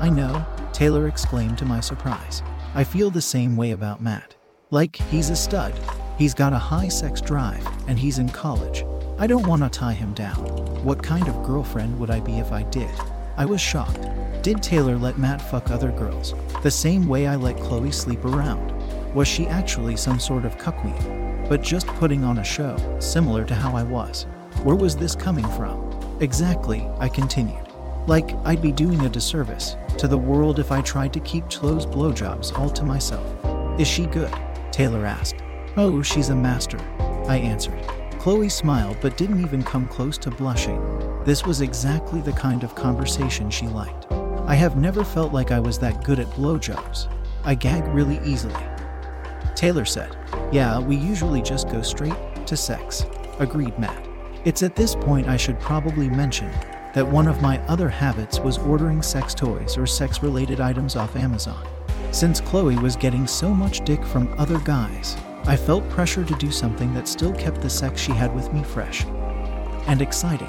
I 0.01 0.09
know, 0.09 0.45
Taylor 0.73 1.09
exclaimed 1.09 1.59
to 1.59 1.67
my 1.67 1.81
surprise. 1.81 2.43
I 2.75 2.85
feel 2.85 3.11
the 3.11 3.21
same 3.21 3.55
way 3.55 3.73
about 3.73 4.03
Matt. 4.03 4.35
Like, 4.71 4.97
he's 4.97 5.31
a 5.31 5.37
stud, 5.37 5.75
he's 6.17 6.33
got 6.33 6.55
a 6.55 6.59
high 6.59 6.89
sex 6.89 7.21
drive, 7.21 7.67
and 7.87 7.99
he's 7.99 8.19
in 8.19 8.31
college. 8.31 8.85
I 9.19 9.27
don't 9.27 9.47
want 9.47 9.63
to 9.63 9.69
tie 9.69 9.93
him 9.93 10.15
down. 10.15 10.70
What 10.83 11.03
kind 11.03 11.29
of 11.29 11.43
girlfriend 11.43 12.01
would 12.01 12.11
I 12.11 12.21
be 12.21 12.39
if 12.39 12.53
I 12.53 12.63
did? 12.63 12.91
I 13.37 13.45
was 13.45 13.61
shocked. 13.61 14.09
Did 14.43 14.63
Taylor 14.63 14.97
let 14.97 15.19
Matt 15.19 15.43
fuck 15.43 15.71
other 15.71 15.93
girls, 15.93 16.33
the 16.63 16.71
same 16.71 17.07
way 17.07 17.27
I 17.27 17.37
let 17.37 17.59
Chloe 17.59 17.91
sleep 17.91 18.25
around? 18.25 18.73
Was 19.15 19.29
she 19.29 19.47
actually 19.47 19.97
some 19.97 20.19
sort 20.19 20.47
of 20.47 20.57
cuckquean, 20.57 21.47
but 21.51 21.61
just 21.61 21.87
putting 21.87 22.25
on 22.25 22.39
a 22.39 22.45
show, 22.45 22.79
similar 22.99 23.45
to 23.45 23.55
how 23.55 23.77
I 23.77 23.83
was? 23.83 24.25
Where 24.63 24.75
was 24.75 24.97
this 24.97 25.15
coming 25.15 25.47
from? 25.49 26.17
Exactly, 26.21 26.89
I 26.99 27.11
continued. 27.11 27.67
Like, 28.07 28.35
I'd 28.47 28.63
be 28.63 28.73
doing 28.73 29.05
a 29.05 29.11
disservice 29.11 29.77
to 29.99 30.09
the 30.09 30.17
world 30.17 30.59
if 30.59 30.73
I 30.73 30.81
tried 30.81 31.13
to 31.13 31.21
keep 31.21 31.51
Chloe's 31.51 31.85
blowjobs 31.85 32.59
all 32.59 32.71
to 32.71 32.85
myself. 32.85 33.27
Is 33.79 33.87
she 33.87 34.07
good? 34.07 34.33
Taylor 34.73 35.05
asked. 35.05 35.37
Oh, 35.77 36.01
she's 36.01 36.31
a 36.31 36.35
master, 36.35 36.79
I 37.29 37.37
answered. 37.37 37.85
Chloe 38.21 38.51
smiled 38.51 38.99
but 39.01 39.17
didn't 39.17 39.41
even 39.41 39.63
come 39.63 39.89
close 39.89 40.19
to 40.19 40.31
blushing. 40.31 40.79
This 41.25 41.47
was 41.47 41.63
exactly 41.63 42.21
the 42.21 42.33
kind 42.33 42.63
of 42.63 42.75
conversation 42.75 43.49
she 43.49 43.67
liked. 43.67 44.13
I 44.47 44.55
have 44.57 44.77
never 44.77 45.03
felt 45.03 45.33
like 45.33 45.51
I 45.51 45.59
was 45.59 45.79
that 45.79 46.05
good 46.05 46.19
at 46.19 46.27
blowjobs. 46.33 47.11
I 47.45 47.55
gag 47.55 47.83
really 47.95 48.21
easily. 48.23 48.63
Taylor 49.55 49.87
said, 49.87 50.19
Yeah, 50.53 50.79
we 50.79 50.97
usually 50.97 51.41
just 51.41 51.71
go 51.71 51.81
straight 51.81 52.45
to 52.45 52.59
sex. 52.59 53.07
Agreed, 53.39 53.79
Matt. 53.79 54.07
It's 54.45 54.63
at 54.63 54.77
this 54.77 54.95
point 54.95 55.27
I 55.27 55.39
should 55.39 55.59
probably 55.59 56.11
mention 56.11 56.51
that 56.93 57.09
one 57.09 57.27
of 57.27 57.41
my 57.41 57.59
other 57.69 57.89
habits 57.89 58.39
was 58.39 58.59
ordering 58.59 59.01
sex 59.01 59.33
toys 59.33 59.79
or 59.79 59.87
sex 59.87 60.23
related 60.23 60.61
items 60.61 60.95
off 60.95 61.17
Amazon. 61.17 61.67
Since 62.11 62.43
Chloe 62.43 62.77
was 62.77 62.97
getting 62.97 63.27
so 63.27 63.55
much 63.55 63.83
dick 63.87 64.05
from 64.05 64.35
other 64.37 64.59
guys, 64.59 65.17
I 65.51 65.57
felt 65.57 65.89
pressure 65.89 66.25
to 66.25 66.35
do 66.37 66.53
something 66.53 66.95
that 66.95 67.09
still 67.09 67.33
kept 67.33 67.61
the 67.61 67.69
sex 67.69 68.01
she 68.01 68.13
had 68.13 68.33
with 68.33 68.53
me 68.53 68.63
fresh 68.63 69.05
and 69.89 70.01
exciting. 70.01 70.47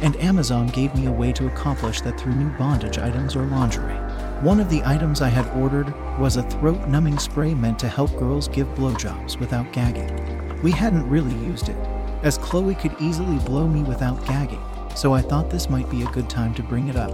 And 0.00 0.14
Amazon 0.18 0.68
gave 0.68 0.94
me 0.94 1.06
a 1.06 1.12
way 1.12 1.32
to 1.32 1.48
accomplish 1.48 2.00
that 2.02 2.16
through 2.16 2.36
new 2.36 2.56
bondage 2.56 2.98
items 2.98 3.34
or 3.34 3.46
lingerie. 3.46 3.96
One 4.44 4.60
of 4.60 4.70
the 4.70 4.80
items 4.84 5.20
I 5.20 5.28
had 5.28 5.52
ordered 5.60 5.92
was 6.20 6.36
a 6.36 6.44
throat 6.44 6.86
numbing 6.86 7.18
spray 7.18 7.52
meant 7.52 7.80
to 7.80 7.88
help 7.88 8.16
girls 8.16 8.46
give 8.46 8.68
blowjobs 8.76 9.40
without 9.40 9.72
gagging. 9.72 10.62
We 10.62 10.70
hadn't 10.70 11.10
really 11.10 11.34
used 11.44 11.68
it, 11.68 11.88
as 12.22 12.38
Chloe 12.38 12.76
could 12.76 12.94
easily 13.00 13.40
blow 13.40 13.66
me 13.66 13.82
without 13.82 14.24
gagging, 14.24 14.62
so 14.94 15.14
I 15.14 15.20
thought 15.20 15.50
this 15.50 15.68
might 15.68 15.90
be 15.90 16.02
a 16.02 16.12
good 16.12 16.30
time 16.30 16.54
to 16.54 16.62
bring 16.62 16.86
it 16.86 16.94
up. 16.94 17.10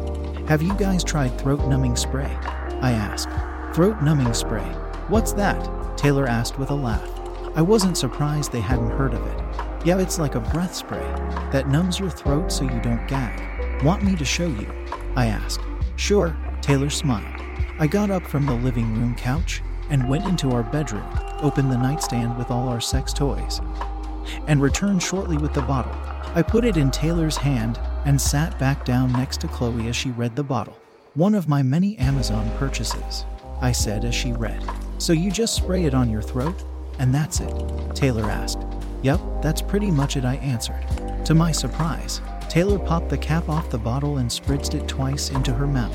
Have 0.47 0.61
you 0.61 0.75
guys 0.75 1.03
tried 1.03 1.41
throat 1.41 1.67
numbing 1.69 1.97
spray? 1.97 2.37
I 2.83 2.93
asked. 2.93 3.31
Throat 3.75 4.03
numbing 4.03 4.35
spray. 4.35 4.67
What's 5.09 5.33
that? 5.33 5.76
Taylor 5.97 6.27
asked 6.27 6.59
with 6.59 6.71
a 6.71 6.75
laugh. 6.75 7.11
I 7.57 7.63
wasn't 7.63 7.97
surprised 7.97 8.53
they 8.53 8.61
hadn't 8.61 8.91
heard 8.91 9.15
of 9.15 9.27
it. 9.27 9.87
Yeah, 9.87 9.99
it's 9.99 10.19
like 10.19 10.35
a 10.35 10.41
breath 10.41 10.75
spray 10.75 11.07
that 11.53 11.69
numbs 11.69 11.99
your 11.99 12.11
throat 12.11 12.53
so 12.53 12.65
you 12.65 12.81
don't 12.81 13.07
gag. 13.09 13.83
Want 13.83 14.03
me 14.03 14.17
to 14.17 14.25
show 14.25 14.47
you? 14.47 14.71
I 15.15 15.27
asked. 15.27 15.61
Sure, 15.97 16.37
Taylor 16.61 16.91
smiled. 16.91 17.41
I 17.79 17.87
got 17.87 18.11
up 18.11 18.27
from 18.27 18.47
the 18.47 18.55
living 18.55 18.95
room 18.95 19.15
couch 19.15 19.63
and 19.91 20.09
went 20.09 20.27
into 20.27 20.53
our 20.53 20.63
bedroom, 20.63 21.07
opened 21.41 21.71
the 21.71 21.79
nightstand 21.79 22.37
with 22.37 22.51
all 22.51 22.69
our 22.69 22.81
sex 22.81 23.13
toys, 23.13 23.61
and 24.47 24.61
returned 24.61 25.03
shortly 25.03 25.37
with 25.37 25.55
the 25.55 25.63
bottle. 25.63 25.95
I 26.35 26.43
put 26.43 26.65
it 26.65 26.77
in 26.77 26.91
Taylor's 26.91 27.37
hand 27.37 27.79
and 28.05 28.21
sat 28.21 28.59
back 28.59 28.85
down 28.85 29.13
next 29.13 29.41
to 29.41 29.49
Chloe 29.49 29.89
as 29.89 29.97
she 29.97 30.11
read 30.11 30.37
the 30.37 30.43
bottle. 30.43 30.77
One 31.15 31.35
of 31.35 31.49
my 31.49 31.63
many 31.63 31.97
Amazon 31.97 32.51
purchases, 32.59 33.25
I 33.63 33.73
said 33.73 34.05
as 34.05 34.15
she 34.15 34.33
read. 34.33 34.63
So 34.99 35.13
you 35.13 35.31
just 35.31 35.55
spray 35.55 35.85
it 35.85 35.95
on 35.95 36.11
your 36.11 36.23
throat? 36.23 36.65
And 36.99 37.15
that's 37.15 37.41
it? 37.41 37.55
Taylor 37.95 38.25
asked. 38.25 38.59
Yep, 39.03 39.21
that's 39.43 39.61
pretty 39.61 39.91
much 39.91 40.17
it, 40.17 40.25
I 40.25 40.37
answered. 40.37 40.85
To 41.27 41.35
my 41.35 41.53
surprise, 41.53 42.21
Taylor 42.49 42.79
popped 42.79 43.11
the 43.11 43.19
cap 43.19 43.49
off 43.49 43.71
the 43.71 43.79
bottle 43.79 44.19
and 44.19 44.31
spritzed 44.31 44.75
it 44.75 44.89
twice 44.89 45.31
into 45.31 45.53
her 45.53 45.67
mouth. 45.67 45.95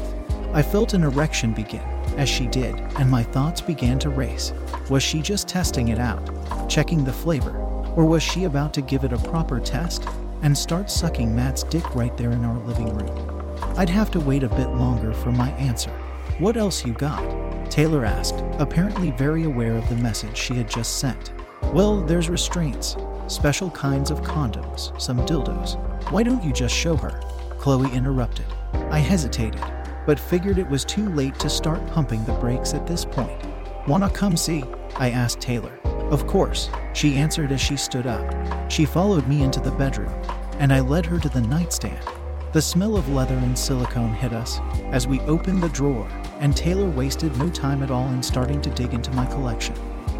I 0.54 0.62
felt 0.62 0.94
an 0.94 1.04
erection 1.04 1.54
begin 1.54 1.82
as 2.18 2.30
she 2.30 2.46
did, 2.48 2.76
and 3.00 3.10
my 3.10 3.24
thoughts 3.24 3.62
began 3.62 3.98
to 4.00 4.10
race. 4.10 4.54
Was 4.90 5.02
she 5.02 5.22
just 5.22 5.48
testing 5.48 5.88
it 5.88 5.98
out, 5.98 6.70
checking 6.70 7.04
the 7.04 7.14
flavor, 7.14 7.58
or 7.96 8.06
was 8.06 8.22
she 8.22 8.44
about 8.44 8.74
to 8.76 8.82
give 8.82 9.04
it 9.04 9.14
a 9.14 9.18
proper 9.18 9.60
test 9.60 10.06
and 10.42 10.56
start 10.56 10.92
sucking 10.92 11.36
Matt's 11.36 11.64
dick 11.64 11.96
right 11.96 12.16
there 12.18 12.32
in 12.32 12.46
our 12.46 12.60
living 12.60 12.96
room? 12.96 13.54
I'd 13.78 13.90
have 13.90 14.12
to 14.12 14.20
wait 14.20 14.44
a 14.44 14.50
bit 14.50 14.70
longer 14.70 15.14
for 15.14 15.32
my 15.32 15.50
answer. 15.52 15.92
What 16.38 16.58
else 16.58 16.86
you 16.86 16.94
got? 16.94 17.41
Taylor 17.72 18.04
asked, 18.04 18.44
apparently 18.60 19.12
very 19.12 19.46
aware 19.46 19.78
of 19.78 19.88
the 19.88 19.96
message 19.96 20.36
she 20.36 20.56
had 20.56 20.70
just 20.70 21.00
sent. 21.00 21.32
Well, 21.74 22.02
there's 22.02 22.30
restraints, 22.30 22.98
special 23.28 23.72
kinds 23.72 24.12
of 24.12 24.22
condoms, 24.24 25.00
some 25.02 25.26
dildos. 25.26 25.78
Why 26.12 26.22
don't 26.22 26.44
you 26.44 26.52
just 26.52 26.76
show 26.76 26.98
her? 26.98 27.22
Chloe 27.60 27.90
interrupted. 27.94 28.46
I 28.74 29.00
hesitated, 29.00 29.64
but 30.06 30.20
figured 30.20 30.58
it 30.58 30.70
was 30.70 30.84
too 30.84 31.08
late 31.12 31.40
to 31.40 31.50
start 31.50 31.88
pumping 31.88 32.26
the 32.26 32.34
brakes 32.34 32.74
at 32.74 32.86
this 32.86 33.06
point. 33.06 33.42
Wanna 33.88 34.10
come 34.10 34.36
see? 34.36 34.66
I 34.98 35.12
asked 35.12 35.40
Taylor. 35.40 35.80
Of 35.86 36.28
course, 36.28 36.70
she 36.94 37.16
answered 37.16 37.54
as 37.54 37.62
she 37.62 37.78
stood 37.78 38.06
up. 38.06 38.70
She 38.70 38.84
followed 38.84 39.30
me 39.30 39.44
into 39.44 39.62
the 39.62 39.72
bedroom, 39.72 40.14
and 40.60 40.74
I 40.74 40.82
led 40.82 41.06
her 41.06 41.20
to 41.20 41.30
the 41.30 41.40
nightstand. 41.40 42.06
The 42.52 42.62
smell 42.62 42.98
of 42.98 43.08
leather 43.08 43.38
and 43.38 43.58
silicone 43.58 44.14
hit 44.14 44.34
us 44.34 44.60
as 44.92 45.08
we 45.08 45.22
opened 45.22 45.64
the 45.64 45.70
drawer, 45.70 46.06
and 46.42 46.58
Taylor 46.58 46.90
wasted 46.90 47.36
no 47.38 47.50
time 47.50 47.84
at 47.84 47.92
all 47.92 48.08
in 48.10 48.22
starting 48.22 48.62
to 48.64 48.70
dig 48.72 48.94
into 48.94 49.12
my 49.12 49.26
collection. 49.28 49.76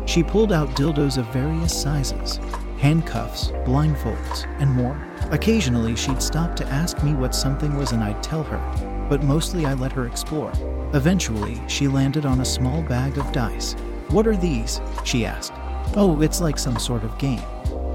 She 0.06 0.24
pulled 0.24 0.54
out 0.54 0.70
dildos 0.70 1.18
of 1.18 1.26
various 1.28 1.80
sizes, 1.80 2.40
handcuffs, 2.78 3.50
blindfolds, 3.66 4.46
and 4.60 4.72
more. 4.72 5.00
Occasionally, 5.32 5.96
she'd 5.96 6.22
stop 6.22 6.56
to 6.56 6.66
ask 6.68 7.04
me 7.04 7.14
what 7.14 7.36
something 7.36 7.76
was, 7.76 7.92
and 7.92 8.04
I'd 8.04 8.24
tell 8.24 8.44
her, 8.44 9.08
but 9.10 9.24
mostly 9.24 9.66
I 9.66 9.74
let 9.74 9.92
her 9.94 10.06
explore. 10.08 10.52
Eventually, 10.94 11.62
she 11.68 11.88
landed 11.88 12.26
on 12.26 12.42
a 12.42 12.46
small 12.46 12.82
bag 12.84 13.18
of 13.18 13.32
dice. 13.32 13.74
What 14.10 14.28
are 14.28 14.36
these? 14.36 14.80
she 15.04 15.26
asked. 15.26 15.54
Oh, 15.96 16.22
it's 16.22 16.42
like 16.42 16.60
some 16.60 16.78
sort 16.78 17.04
of 17.04 17.18
game. 17.18 17.44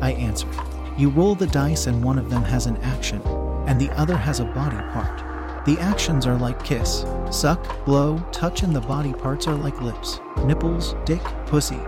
I 0.01 0.13
answered. 0.13 0.55
You 0.97 1.11
roll 1.11 1.35
the 1.35 1.47
dice, 1.47 1.87
and 1.87 2.03
one 2.03 2.19
of 2.19 2.31
them 2.31 2.43
has 2.43 2.67
an 2.67 2.77
action, 2.79 3.21
and 3.67 3.81
the 3.81 3.91
other 3.91 4.17
has 4.17 4.41
a 4.41 4.45
body 4.45 4.79
part. 4.93 5.26
The 5.67 5.81
actions 5.81 6.29
are 6.29 6.39
like 6.39 6.63
kiss, 6.63 7.05
suck, 7.33 7.85
blow, 7.85 8.25
touch, 8.31 8.63
and 8.63 8.75
the 8.75 8.81
body 8.81 9.13
parts 9.13 9.49
are 9.49 9.57
like 9.57 9.83
lips, 9.83 10.21
nipples, 10.45 10.95
dick, 11.05 11.23
pussy. 11.47 11.81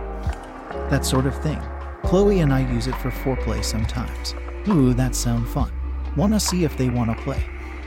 That 0.90 1.04
sort 1.04 1.26
of 1.26 1.40
thing. 1.44 1.62
Chloe 2.02 2.40
and 2.40 2.52
I 2.52 2.68
use 2.72 2.88
it 2.88 2.96
for 2.96 3.12
foreplay 3.12 3.64
sometimes. 3.64 4.34
Ooh, 4.66 4.94
that 4.94 5.14
sound 5.14 5.46
fun. 5.48 5.70
Wanna 6.16 6.40
see 6.40 6.64
if 6.64 6.76
they 6.76 6.88
wanna 6.88 7.14
play? 7.22 7.40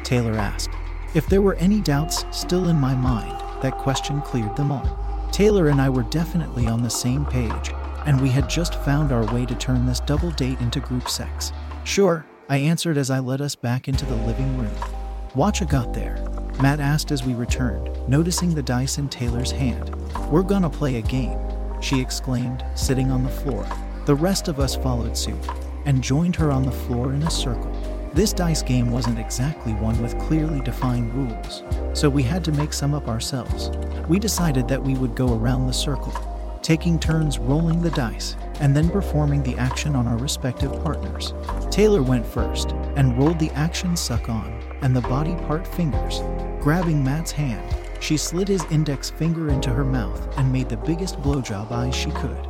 Taylor 0.03 0.31
asked. 0.31 0.69
If 1.13 1.27
there 1.27 1.41
were 1.41 1.55
any 1.55 1.81
doubts 1.81 2.23
still 2.31 2.69
in 2.69 2.77
my 2.77 2.95
mind, 2.95 3.37
that 3.61 3.77
question 3.77 4.21
cleared 4.21 4.55
them 4.55 4.71
all. 4.71 4.97
Taylor 5.33 5.67
and 5.67 5.81
I 5.81 5.89
were 5.89 6.03
definitely 6.03 6.67
on 6.67 6.83
the 6.83 6.89
same 6.89 7.25
page, 7.25 7.73
and 8.05 8.21
we 8.21 8.29
had 8.29 8.49
just 8.49 8.75
found 8.85 9.11
our 9.11 9.25
way 9.33 9.45
to 9.45 9.55
turn 9.55 9.85
this 9.85 9.99
double 9.99 10.31
date 10.31 10.61
into 10.61 10.79
group 10.79 11.09
sex. 11.09 11.51
Sure, 11.83 12.25
I 12.47 12.59
answered 12.59 12.97
as 12.97 13.09
I 13.09 13.19
led 13.19 13.41
us 13.41 13.55
back 13.55 13.89
into 13.89 14.05
the 14.05 14.15
living 14.15 14.57
room. 14.57 15.00
Watcha 15.33 15.63
got 15.65 15.93
there? 15.93 16.17
Matt 16.61 16.81
asked 16.81 17.09
as 17.09 17.23
we 17.23 17.33
returned, 17.33 17.89
noticing 18.05 18.53
the 18.53 18.61
dice 18.61 18.97
in 18.97 19.07
Taylor's 19.07 19.51
hand. 19.51 19.95
We're 20.29 20.43
gonna 20.43 20.69
play 20.69 20.97
a 20.97 21.01
game, 21.01 21.39
she 21.79 22.01
exclaimed, 22.01 22.65
sitting 22.75 23.09
on 23.11 23.23
the 23.23 23.29
floor. 23.29 23.65
The 24.05 24.15
rest 24.15 24.49
of 24.49 24.59
us 24.59 24.75
followed 24.75 25.17
suit 25.17 25.39
and 25.85 26.03
joined 26.03 26.35
her 26.35 26.51
on 26.51 26.63
the 26.63 26.71
floor 26.71 27.13
in 27.13 27.23
a 27.23 27.31
circle. 27.31 27.71
This 28.13 28.33
dice 28.33 28.61
game 28.61 28.91
wasn't 28.91 29.19
exactly 29.19 29.71
one 29.75 30.01
with 30.01 30.19
clearly 30.19 30.59
defined 30.59 31.13
rules, 31.13 31.63
so 31.93 32.09
we 32.09 32.23
had 32.23 32.43
to 32.43 32.51
make 32.51 32.73
some 32.73 32.93
up 32.93 33.07
ourselves. 33.07 33.71
We 34.09 34.19
decided 34.19 34.67
that 34.67 34.83
we 34.83 34.95
would 34.95 35.15
go 35.15 35.33
around 35.33 35.65
the 35.65 35.73
circle, 35.73 36.13
taking 36.61 36.99
turns 36.99 37.39
rolling 37.39 37.81
the 37.81 37.91
dice 37.91 38.35
and 38.61 38.75
then 38.75 38.89
performing 38.89 39.43
the 39.43 39.57
action 39.57 39.95
on 39.95 40.07
our 40.07 40.17
respective 40.17 40.71
partners. 40.83 41.33
Taylor 41.69 42.01
went 42.01 42.25
first 42.25 42.69
and 42.95 43.17
rolled 43.17 43.39
the 43.39 43.51
action 43.51 43.97
suck 43.97 44.29
on 44.29 44.61
and 44.81 44.95
the 44.95 45.01
body 45.01 45.35
part 45.47 45.67
fingers. 45.67 46.21
Grabbing 46.61 47.03
Matt's 47.03 47.31
hand, 47.31 47.75
she 47.99 48.17
slid 48.17 48.47
his 48.47 48.63
index 48.71 49.09
finger 49.09 49.49
into 49.49 49.71
her 49.71 49.83
mouth 49.83 50.37
and 50.37 50.51
made 50.51 50.69
the 50.69 50.77
biggest 50.77 51.19
blowjob 51.21 51.71
eyes 51.71 51.95
she 51.95 52.11
could, 52.11 52.47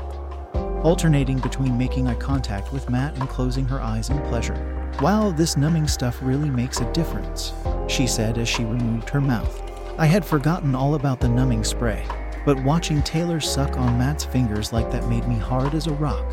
alternating 0.83 1.39
between 1.39 1.77
making 1.77 2.07
eye 2.07 2.15
contact 2.15 2.71
with 2.71 2.89
Matt 2.89 3.15
and 3.15 3.27
closing 3.27 3.65
her 3.65 3.81
eyes 3.81 4.09
in 4.09 4.19
pleasure. 4.23 4.91
Wow, 5.01 5.31
this 5.31 5.57
numbing 5.57 5.87
stuff 5.87 6.19
really 6.21 6.49
makes 6.49 6.81
a 6.81 6.93
difference, 6.93 7.53
she 7.87 8.05
said 8.05 8.37
as 8.37 8.47
she 8.47 8.63
removed 8.63 9.09
her 9.09 9.21
mouth. 9.21 9.61
I 9.97 10.05
had 10.05 10.25
forgotten 10.25 10.75
all 10.75 10.95
about 10.95 11.19
the 11.19 11.29
numbing 11.29 11.63
spray, 11.63 12.05
but 12.45 12.63
watching 12.63 13.01
Taylor 13.03 13.39
suck 13.39 13.77
on 13.77 13.97
Matt's 13.97 14.25
fingers 14.25 14.73
like 14.73 14.91
that 14.91 15.07
made 15.07 15.27
me 15.27 15.37
hard 15.37 15.73
as 15.73 15.87
a 15.87 15.93
rock. 15.93 16.25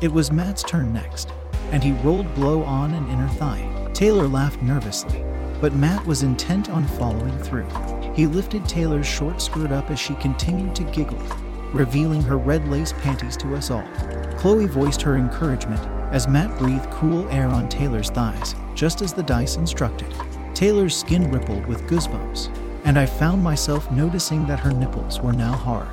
It 0.00 0.12
was 0.12 0.32
Matt's 0.32 0.62
turn 0.62 0.92
next, 0.92 1.32
and 1.70 1.82
he 1.82 1.92
rolled 1.92 2.34
blow 2.34 2.62
on 2.64 2.92
an 2.94 3.08
inner 3.08 3.28
thigh. 3.28 3.90
Taylor 3.94 4.26
laughed 4.26 4.62
nervously, 4.62 5.24
but 5.60 5.74
Matt 5.74 6.04
was 6.06 6.22
intent 6.22 6.68
on 6.70 6.86
following 6.86 7.38
through. 7.38 7.68
He 8.14 8.26
lifted 8.26 8.66
Taylor's 8.66 9.06
short 9.06 9.40
skirt 9.40 9.72
up 9.72 9.90
as 9.90 9.98
she 9.98 10.14
continued 10.14 10.74
to 10.76 10.84
giggle, 10.84 11.22
revealing 11.72 12.22
her 12.22 12.36
red 12.36 12.68
lace 12.68 12.92
panties 12.92 13.36
to 13.38 13.54
us 13.54 13.70
all. 13.70 13.88
Chloe 14.36 14.66
voiced 14.66 15.00
her 15.02 15.16
encouragement 15.16 15.80
as 16.12 16.28
Matt 16.28 16.58
breathed 16.58 16.90
cool 16.90 17.28
air 17.30 17.48
on 17.48 17.68
Taylor's 17.68 18.10
thighs, 18.10 18.54
just 18.74 19.00
as 19.00 19.12
the 19.14 19.22
dice 19.22 19.56
instructed. 19.56 20.12
Taylor's 20.54 20.96
skin 20.96 21.30
rippled 21.30 21.64
with 21.66 21.86
goosebumps, 21.88 22.54
and 22.84 22.98
I 22.98 23.06
found 23.06 23.42
myself 23.42 23.90
noticing 23.90 24.46
that 24.46 24.60
her 24.60 24.72
nipples 24.72 25.20
were 25.20 25.32
now 25.32 25.52
hard. 25.52 25.88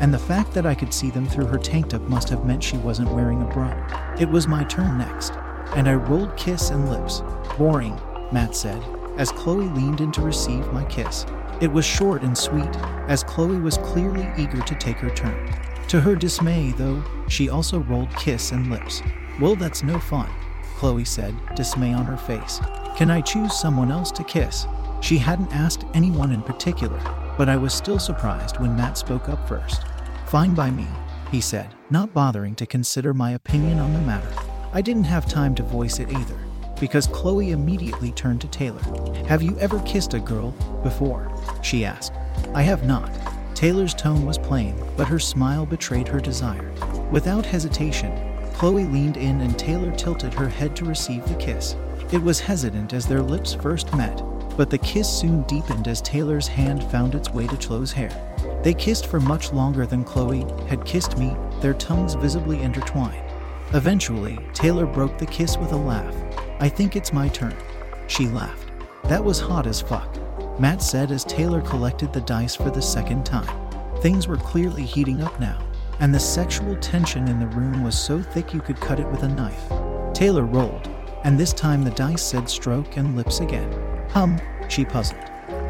And 0.00 0.14
the 0.14 0.18
fact 0.18 0.54
that 0.54 0.64
I 0.64 0.74
could 0.74 0.94
see 0.94 1.10
them 1.10 1.26
through 1.26 1.46
her 1.46 1.58
tank 1.58 1.90
top 1.90 2.02
must 2.02 2.28
have 2.30 2.46
meant 2.46 2.64
she 2.64 2.78
wasn't 2.78 3.12
wearing 3.12 3.42
a 3.42 3.46
bra. 3.46 3.74
It 4.18 4.28
was 4.28 4.48
my 4.48 4.64
turn 4.64 4.98
next, 4.98 5.32
and 5.76 5.88
I 5.88 5.94
rolled 5.94 6.36
kiss 6.36 6.70
and 6.70 6.88
lips. 6.88 7.22
Boring, 7.58 8.00
Matt 8.32 8.56
said, 8.56 8.82
as 9.18 9.32
Chloe 9.32 9.68
leaned 9.68 10.00
in 10.00 10.10
to 10.12 10.22
receive 10.22 10.72
my 10.72 10.84
kiss. 10.86 11.26
It 11.60 11.70
was 11.70 11.84
short 11.84 12.22
and 12.22 12.36
sweet, 12.36 12.74
as 13.08 13.22
Chloe 13.22 13.60
was 13.60 13.76
clearly 13.78 14.26
eager 14.38 14.62
to 14.62 14.74
take 14.76 14.96
her 14.96 15.10
turn. 15.10 15.54
To 15.88 16.00
her 16.00 16.14
dismay, 16.14 16.72
though, 16.72 17.02
she 17.28 17.50
also 17.50 17.80
rolled 17.80 18.14
kiss 18.16 18.52
and 18.52 18.70
lips. 18.70 19.02
Well, 19.38 19.56
that's 19.56 19.82
no 19.82 19.98
fun, 19.98 20.30
Chloe 20.76 21.04
said, 21.04 21.36
dismay 21.56 21.92
on 21.92 22.06
her 22.06 22.16
face. 22.16 22.60
Can 22.96 23.10
I 23.10 23.20
choose 23.20 23.58
someone 23.60 23.90
else 23.90 24.10
to 24.12 24.24
kiss? 24.24 24.66
She 25.00 25.18
hadn't 25.18 25.52
asked 25.52 25.84
anyone 25.94 26.32
in 26.32 26.42
particular, 26.42 27.00
but 27.36 27.48
I 27.48 27.56
was 27.56 27.72
still 27.72 27.98
surprised 27.98 28.60
when 28.60 28.76
Matt 28.76 28.98
spoke 28.98 29.28
up 29.28 29.48
first. 29.48 29.82
Fine 30.26 30.54
by 30.54 30.70
me, 30.70 30.86
he 31.30 31.40
said, 31.40 31.74
not 31.90 32.12
bothering 32.12 32.54
to 32.56 32.66
consider 32.66 33.14
my 33.14 33.32
opinion 33.32 33.78
on 33.78 33.92
the 33.92 34.00
matter. 34.00 34.30
I 34.72 34.82
didn't 34.82 35.04
have 35.04 35.26
time 35.26 35.54
to 35.56 35.62
voice 35.62 35.98
it 35.98 36.12
either, 36.12 36.38
because 36.78 37.06
Chloe 37.06 37.50
immediately 37.50 38.12
turned 38.12 38.40
to 38.42 38.48
Taylor. 38.48 38.82
Have 39.26 39.42
you 39.42 39.58
ever 39.58 39.80
kissed 39.80 40.14
a 40.14 40.20
girl 40.20 40.52
before? 40.82 41.32
She 41.62 41.84
asked. 41.84 42.12
I 42.54 42.62
have 42.62 42.84
not. 42.84 43.10
Taylor's 43.54 43.94
tone 43.94 44.24
was 44.24 44.38
plain, 44.38 44.80
but 44.96 45.08
her 45.08 45.18
smile 45.18 45.66
betrayed 45.66 46.08
her 46.08 46.20
desire. 46.20 46.72
Without 47.10 47.44
hesitation, 47.44 48.12
Chloe 48.54 48.84
leaned 48.84 49.16
in 49.16 49.40
and 49.40 49.58
Taylor 49.58 49.90
tilted 49.96 50.34
her 50.34 50.48
head 50.48 50.76
to 50.76 50.84
receive 50.84 51.26
the 51.26 51.34
kiss. 51.34 51.74
It 52.12 52.22
was 52.22 52.40
hesitant 52.40 52.92
as 52.92 53.06
their 53.06 53.22
lips 53.22 53.54
first 53.54 53.94
met, 53.94 54.22
but 54.60 54.68
the 54.68 54.76
kiss 54.76 55.08
soon 55.08 55.40
deepened 55.44 55.88
as 55.88 56.02
Taylor's 56.02 56.46
hand 56.46 56.84
found 56.90 57.14
its 57.14 57.30
way 57.30 57.46
to 57.46 57.56
Chloe's 57.56 57.92
hair. 57.92 58.10
They 58.62 58.74
kissed 58.74 59.06
for 59.06 59.18
much 59.18 59.54
longer 59.54 59.86
than 59.86 60.04
Chloe 60.04 60.44
had 60.68 60.84
kissed 60.84 61.16
me, 61.16 61.34
their 61.62 61.72
tongues 61.72 62.12
visibly 62.12 62.60
intertwined. 62.60 63.24
Eventually, 63.72 64.38
Taylor 64.52 64.84
broke 64.84 65.16
the 65.16 65.24
kiss 65.24 65.56
with 65.56 65.72
a 65.72 65.76
laugh. 65.76 66.14
I 66.60 66.68
think 66.68 66.94
it's 66.94 67.10
my 67.10 67.28
turn. 67.28 67.56
She 68.06 68.26
laughed. 68.28 68.70
That 69.04 69.24
was 69.24 69.40
hot 69.40 69.66
as 69.66 69.80
fuck, 69.80 70.18
Matt 70.60 70.82
said 70.82 71.10
as 71.10 71.24
Taylor 71.24 71.62
collected 71.62 72.12
the 72.12 72.20
dice 72.20 72.54
for 72.54 72.68
the 72.68 72.82
second 72.82 73.24
time. 73.24 73.48
Things 74.02 74.28
were 74.28 74.36
clearly 74.36 74.84
heating 74.84 75.22
up 75.22 75.40
now, 75.40 75.58
and 76.00 76.14
the 76.14 76.20
sexual 76.20 76.76
tension 76.76 77.28
in 77.28 77.40
the 77.40 77.46
room 77.46 77.82
was 77.82 77.98
so 77.98 78.20
thick 78.20 78.52
you 78.52 78.60
could 78.60 78.78
cut 78.78 79.00
it 79.00 79.10
with 79.10 79.22
a 79.22 79.28
knife. 79.28 79.72
Taylor 80.12 80.44
rolled, 80.44 80.90
and 81.24 81.40
this 81.40 81.54
time 81.54 81.82
the 81.82 81.92
dice 81.92 82.22
said 82.22 82.46
stroke 82.46 82.98
and 82.98 83.16
lips 83.16 83.40
again. 83.40 83.99
Hum, 84.12 84.40
she 84.68 84.84
puzzled. 84.84 85.20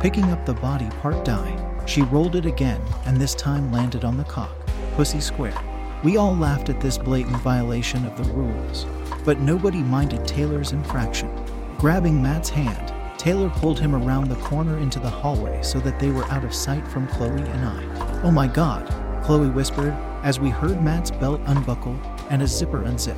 Picking 0.00 0.30
up 0.30 0.46
the 0.46 0.54
body 0.54 0.88
part 1.02 1.24
die, 1.26 1.84
she 1.86 2.00
rolled 2.02 2.36
it 2.36 2.46
again 2.46 2.80
and 3.04 3.16
this 3.16 3.34
time 3.34 3.70
landed 3.70 4.02
on 4.02 4.16
the 4.16 4.24
cock, 4.24 4.54
pussy 4.96 5.20
square. 5.20 5.54
We 6.02 6.16
all 6.16 6.34
laughed 6.34 6.70
at 6.70 6.80
this 6.80 6.96
blatant 6.96 7.36
violation 7.36 8.06
of 8.06 8.16
the 8.16 8.32
rules, 8.32 8.86
but 9.26 9.40
nobody 9.40 9.82
minded 9.82 10.26
Taylor's 10.26 10.72
infraction. 10.72 11.30
Grabbing 11.76 12.22
Matt's 12.22 12.48
hand, 12.48 12.94
Taylor 13.18 13.50
pulled 13.50 13.78
him 13.78 13.94
around 13.94 14.28
the 14.28 14.36
corner 14.36 14.78
into 14.78 14.98
the 14.98 15.10
hallway 15.10 15.62
so 15.62 15.78
that 15.80 16.00
they 16.00 16.10
were 16.10 16.24
out 16.32 16.42
of 16.42 16.54
sight 16.54 16.88
from 16.88 17.06
Chloe 17.08 17.42
and 17.42 17.64
I. 17.66 18.22
Oh 18.22 18.30
my 18.30 18.46
god, 18.46 18.88
Chloe 19.22 19.50
whispered 19.50 19.92
as 20.22 20.40
we 20.40 20.48
heard 20.48 20.82
Matt's 20.82 21.10
belt 21.10 21.42
unbuckle 21.44 22.00
and 22.30 22.40
a 22.40 22.46
zipper 22.46 22.84
unzip. 22.84 23.16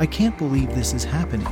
I 0.00 0.06
can't 0.06 0.36
believe 0.36 0.74
this 0.74 0.92
is 0.92 1.04
happening. 1.04 1.46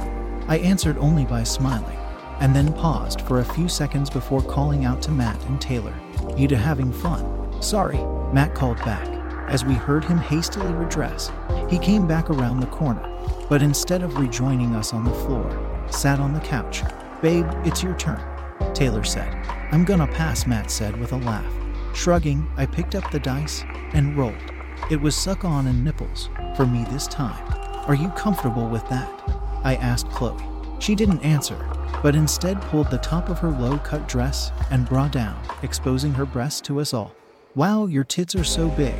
I 0.49 0.59
answered 0.59 0.99
only 0.99 1.25
by 1.25 1.45
smiling, 1.45 1.99
and 2.43 2.57
then 2.57 2.73
paused 2.73 3.21
for 3.21 3.39
a 3.39 3.45
few 3.45 3.69
seconds 3.69 4.11
before 4.11 4.43
calling 4.43 4.85
out 4.85 5.01
to 5.01 5.13
Matt 5.13 5.41
and 5.45 5.61
Taylor. 5.61 5.95
You 6.37 6.49
two 6.49 6.57
having 6.57 6.93
fun? 6.93 7.63
Sorry, 7.63 7.99
Matt 8.33 8.53
called 8.53 8.79
back, 8.79 9.07
as 9.49 9.65
we 9.65 9.75
heard 9.75 10.05
him 10.05 10.19
hastily 10.19 10.73
redress. 10.73 11.31
He 11.71 11.79
came 11.79 12.09
back 12.09 12.31
around 12.31 12.59
the 12.59 12.67
corner, 12.67 13.09
but 13.49 13.63
instead 13.63 14.03
of 14.03 14.19
rejoining 14.19 14.75
us 14.75 14.93
on 14.93 15.05
the 15.05 15.15
floor, 15.15 15.87
sat 15.89 16.19
on 16.19 16.35
the 16.35 16.41
couch. 16.41 16.83
Babe, 17.23 17.47
it's 17.65 17.81
your 17.81 17.95
turn, 17.97 18.21
Taylor 18.75 19.05
said. 19.05 19.33
I'm 19.71 19.85
gonna 19.85 20.09
pass, 20.09 20.45
Matt 20.45 20.69
said 20.69 20.99
with 20.99 21.13
a 21.13 21.19
laugh. 21.19 21.55
Shrugging, 21.95 22.51
I 22.57 22.67
picked 22.67 22.97
up 22.97 23.09
the 23.13 23.21
dice 23.21 23.63
and 23.93 24.17
rolled. 24.17 24.35
It 24.91 25.01
was 25.01 25.15
suck 25.15 25.45
on 25.45 25.69
and 25.69 25.85
nipples 25.85 26.29
for 26.57 26.67
me 26.67 26.85
this 26.91 27.07
time. 27.07 27.45
Are 27.87 27.95
you 27.95 28.09
comfortable 28.11 28.69
with 28.69 28.87
that? 28.89 29.09
I 29.63 29.77
asked 29.77 30.11
Chloe. 30.11 30.43
She 30.81 30.97
didn't 30.97 31.21
answer, 31.21 31.57
but 32.03 32.15
instead 32.15 32.61
pulled 32.63 32.91
the 32.91 32.99
top 32.99 33.29
of 33.29 33.39
her 33.41 33.51
low 33.51 33.79
cut 33.79 34.07
dress 34.09 34.53
and 34.71 34.89
bra 34.89 35.09
down, 35.09 35.41
exposing 35.63 36.13
her 36.13 36.25
breasts 36.25 36.61
to 36.63 36.81
us 36.81 36.95
all. 36.95 37.15
Wow, 37.55 37.87
your 37.87 38.05
tits 38.05 38.35
are 38.35 38.45
so 38.45 38.69
big, 38.69 38.95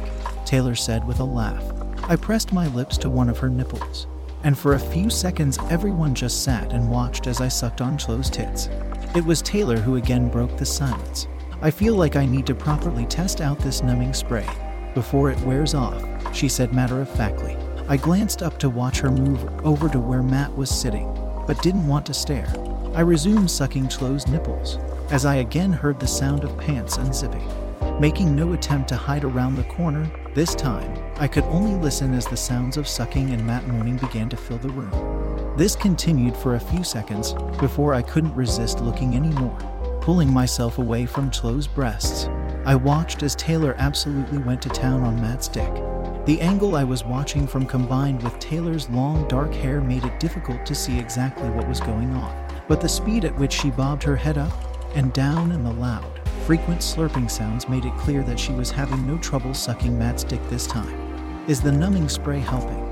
Taylor 0.45 0.75
said 0.75 1.07
with 1.07 1.21
a 1.21 1.25
laugh. 1.25 1.65
I 2.11 2.17
pressed 2.17 2.53
my 2.53 2.67
lips 2.69 2.99
to 2.99 3.09
one 3.09 3.29
of 3.29 3.39
her 3.39 3.49
nipples, 3.49 4.07
and 4.45 4.59
for 4.59 4.75
a 4.75 4.79
few 4.79 5.09
seconds 5.09 5.59
everyone 5.71 6.15
just 6.15 6.43
sat 6.43 6.73
and 6.73 6.91
watched 6.91 7.27
as 7.27 7.41
I 7.41 7.49
sucked 7.49 7.81
on 7.81 7.97
Chloe's 7.97 8.29
tits. 8.29 8.69
It 9.15 9.25
was 9.25 9.41
Taylor 9.43 9.79
who 9.79 9.97
again 9.97 10.29
broke 10.29 10.57
the 10.57 10.67
silence. 10.67 11.29
I 11.61 11.71
feel 11.71 11.95
like 11.95 12.17
I 12.17 12.27
need 12.27 12.47
to 12.47 12.55
properly 12.55 13.07
test 13.07 13.41
out 13.41 13.59
this 13.61 13.83
numbing 13.83 14.15
spray 14.15 14.47
before 14.95 15.31
it 15.31 15.41
wears 15.41 15.75
off, 15.75 16.05
she 16.35 16.49
said 16.49 16.75
matter 16.75 17.01
of 17.01 17.09
factly. 17.09 17.57
I 17.89 17.97
glanced 17.97 18.43
up 18.43 18.59
to 18.59 18.69
watch 18.69 19.01
her 19.01 19.11
move 19.11 19.43
over 19.65 19.89
to 19.89 19.99
where 19.99 20.23
Matt 20.23 20.57
was 20.57 20.71
sitting, 20.71 21.07
but 21.47 21.63
didn't 21.63 21.87
want 21.87 22.07
to 22.07 22.15
stare. 22.15 22.53
I 22.95 23.01
resumed 23.01 23.51
sucking 23.51 23.89
Chloe's 23.89 24.27
nipples 24.27 24.77
as 25.11 25.25
I 25.25 25.37
again 25.37 25.73
heard 25.73 25.99
the 25.99 26.07
sound 26.07 26.45
of 26.45 26.59
pants 26.59 26.99
unzipping. 26.99 27.99
Making 27.99 28.37
no 28.37 28.53
attempt 28.53 28.91
to 28.91 28.97
hide 28.97 29.25
around 29.25 29.55
the 29.55 29.65
corner, 29.65 30.11
this 30.35 30.55
time, 30.55 30.99
I 31.17 31.27
could 31.27 31.45
only 31.45 31.75
listen 31.75 32.13
as 32.13 32.27
the 32.27 32.37
sounds 32.37 32.77
of 32.77 32.87
sucking 32.87 33.31
and 33.31 33.47
Matt 33.47 33.67
moaning 33.67 33.97
began 33.97 34.29
to 34.29 34.37
fill 34.37 34.59
the 34.59 34.69
room. 34.69 35.57
This 35.57 35.75
continued 35.75 36.37
for 36.37 36.55
a 36.55 36.61
few 36.61 36.85
seconds 36.85 37.33
before 37.59 37.95
I 37.95 38.03
couldn't 38.03 38.35
resist 38.35 38.81
looking 38.81 39.17
anymore. 39.17 39.57
Pulling 40.03 40.31
myself 40.31 40.77
away 40.77 41.07
from 41.07 41.31
Chloe's 41.31 41.67
breasts, 41.67 42.29
I 42.67 42.75
watched 42.75 43.23
as 43.23 43.35
Taylor 43.37 43.75
absolutely 43.79 44.39
went 44.39 44.61
to 44.63 44.69
town 44.69 45.03
on 45.03 45.21
Matt's 45.21 45.49
dick. 45.49 45.73
The 46.27 46.41
angle 46.43 46.77
I 46.77 46.85
was 46.85 47.05
watching 47.05 47.47
from 47.47 47.67
combined 47.67 48.23
with 48.23 48.39
Taylor's 48.39 48.89
long 48.91 49.27
dark 49.29 49.55
hair 49.55 49.81
made 49.81 50.05
it 50.05 50.21
difficult 50.21 50.67
to 50.67 50.75
see 50.75 50.99
exactly 50.99 51.49
what 51.51 51.67
was 51.67 51.81
going 51.81 52.11
on. 52.13 52.42
But 52.73 52.81
the 52.81 52.89
speed 52.89 53.27
at 53.27 53.39
which 53.39 53.53
she 53.53 53.71
bobbed 53.71 54.03
her 54.05 54.17
head 54.17 54.39
up 54.39 54.51
and 54.95 55.13
down 55.13 55.53
and 55.53 55.63
the 55.63 55.75
loud, 55.75 56.27
frequent 56.47 56.81
slurping 56.81 57.31
sounds 57.31 57.69
made 57.69 57.85
it 57.85 57.95
clear 57.99 58.23
that 58.23 58.41
she 58.41 58.53
was 58.53 58.71
having 58.71 59.07
no 59.07 59.19
trouble 59.19 59.53
sucking 59.53 59.99
Matt's 59.99 60.25
dick 60.25 60.41
this 60.49 60.67
time. 60.67 61.45
Is 61.47 61.61
the 61.61 61.71
numbing 61.71 62.09
spray 62.09 62.39
helping? 62.39 62.83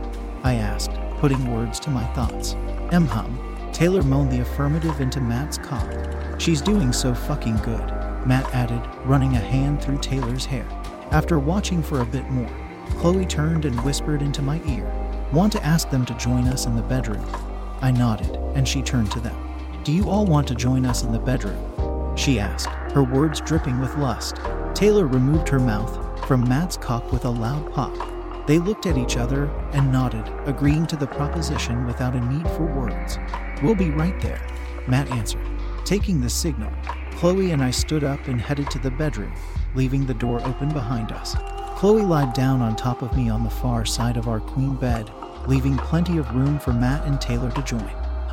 I 0.44 0.56
asked, 0.56 0.90
putting 1.16 1.56
words 1.56 1.80
to 1.80 1.90
my 1.90 2.04
thoughts. 2.12 2.56
M 2.92 3.06
hum. 3.06 3.70
Taylor 3.72 4.02
moaned 4.02 4.30
the 4.30 4.42
affirmative 4.42 5.00
into 5.00 5.18
Matt's 5.18 5.56
cock. 5.56 5.90
She's 6.38 6.60
doing 6.60 6.92
so 6.92 7.14
fucking 7.14 7.56
good, 7.56 7.88
Matt 8.26 8.54
added, 8.54 8.82
running 9.06 9.36
a 9.36 9.40
hand 9.40 9.80
through 9.80 10.00
Taylor's 10.00 10.44
hair. 10.44 10.68
After 11.10 11.38
watching 11.38 11.82
for 11.82 12.02
a 12.02 12.04
bit 12.06 12.28
more, 12.28 12.54
Chloe 12.98 13.24
turned 13.24 13.64
and 13.64 13.80
whispered 13.80 14.20
into 14.20 14.42
my 14.42 14.60
ear, 14.66 14.84
Want 15.32 15.50
to 15.54 15.64
ask 15.64 15.88
them 15.88 16.04
to 16.04 16.14
join 16.18 16.48
us 16.48 16.66
in 16.66 16.76
the 16.76 16.82
bedroom? 16.82 17.24
I 17.80 17.90
nodded, 17.90 18.36
and 18.54 18.68
she 18.68 18.82
turned 18.82 19.10
to 19.12 19.20
them. 19.20 19.49
Do 19.82 19.92
you 19.92 20.10
all 20.10 20.26
want 20.26 20.46
to 20.48 20.54
join 20.54 20.84
us 20.84 21.04
in 21.04 21.10
the 21.10 21.18
bedroom? 21.18 22.14
She 22.14 22.38
asked, 22.38 22.68
her 22.92 23.02
words 23.02 23.40
dripping 23.40 23.80
with 23.80 23.96
lust. 23.96 24.38
Taylor 24.74 25.06
removed 25.06 25.48
her 25.48 25.58
mouth 25.58 26.26
from 26.26 26.46
Matt's 26.46 26.76
cock 26.76 27.10
with 27.10 27.24
a 27.24 27.30
loud 27.30 27.72
pop. 27.72 28.46
They 28.46 28.58
looked 28.58 28.84
at 28.84 28.98
each 28.98 29.16
other 29.16 29.46
and 29.72 29.90
nodded, 29.90 30.30
agreeing 30.44 30.86
to 30.88 30.96
the 30.96 31.06
proposition 31.06 31.86
without 31.86 32.14
a 32.14 32.20
need 32.20 32.46
for 32.50 32.66
words. 32.66 33.18
We'll 33.62 33.74
be 33.74 33.90
right 33.90 34.20
there, 34.20 34.46
Matt 34.86 35.10
answered. 35.12 35.46
Taking 35.86 36.20
the 36.20 36.28
signal, 36.28 36.70
Chloe 37.12 37.52
and 37.52 37.62
I 37.62 37.70
stood 37.70 38.04
up 38.04 38.28
and 38.28 38.38
headed 38.38 38.70
to 38.72 38.78
the 38.78 38.90
bedroom, 38.90 39.32
leaving 39.74 40.04
the 40.04 40.12
door 40.12 40.46
open 40.46 40.68
behind 40.74 41.10
us. 41.10 41.34
Chloe 41.76 42.02
lied 42.02 42.34
down 42.34 42.60
on 42.60 42.76
top 42.76 43.00
of 43.00 43.16
me 43.16 43.30
on 43.30 43.44
the 43.44 43.50
far 43.50 43.86
side 43.86 44.18
of 44.18 44.28
our 44.28 44.40
queen 44.40 44.74
bed, 44.74 45.10
leaving 45.46 45.78
plenty 45.78 46.18
of 46.18 46.34
room 46.34 46.58
for 46.58 46.74
Matt 46.74 47.06
and 47.06 47.18
Taylor 47.18 47.50
to 47.52 47.62
join. 47.62 47.90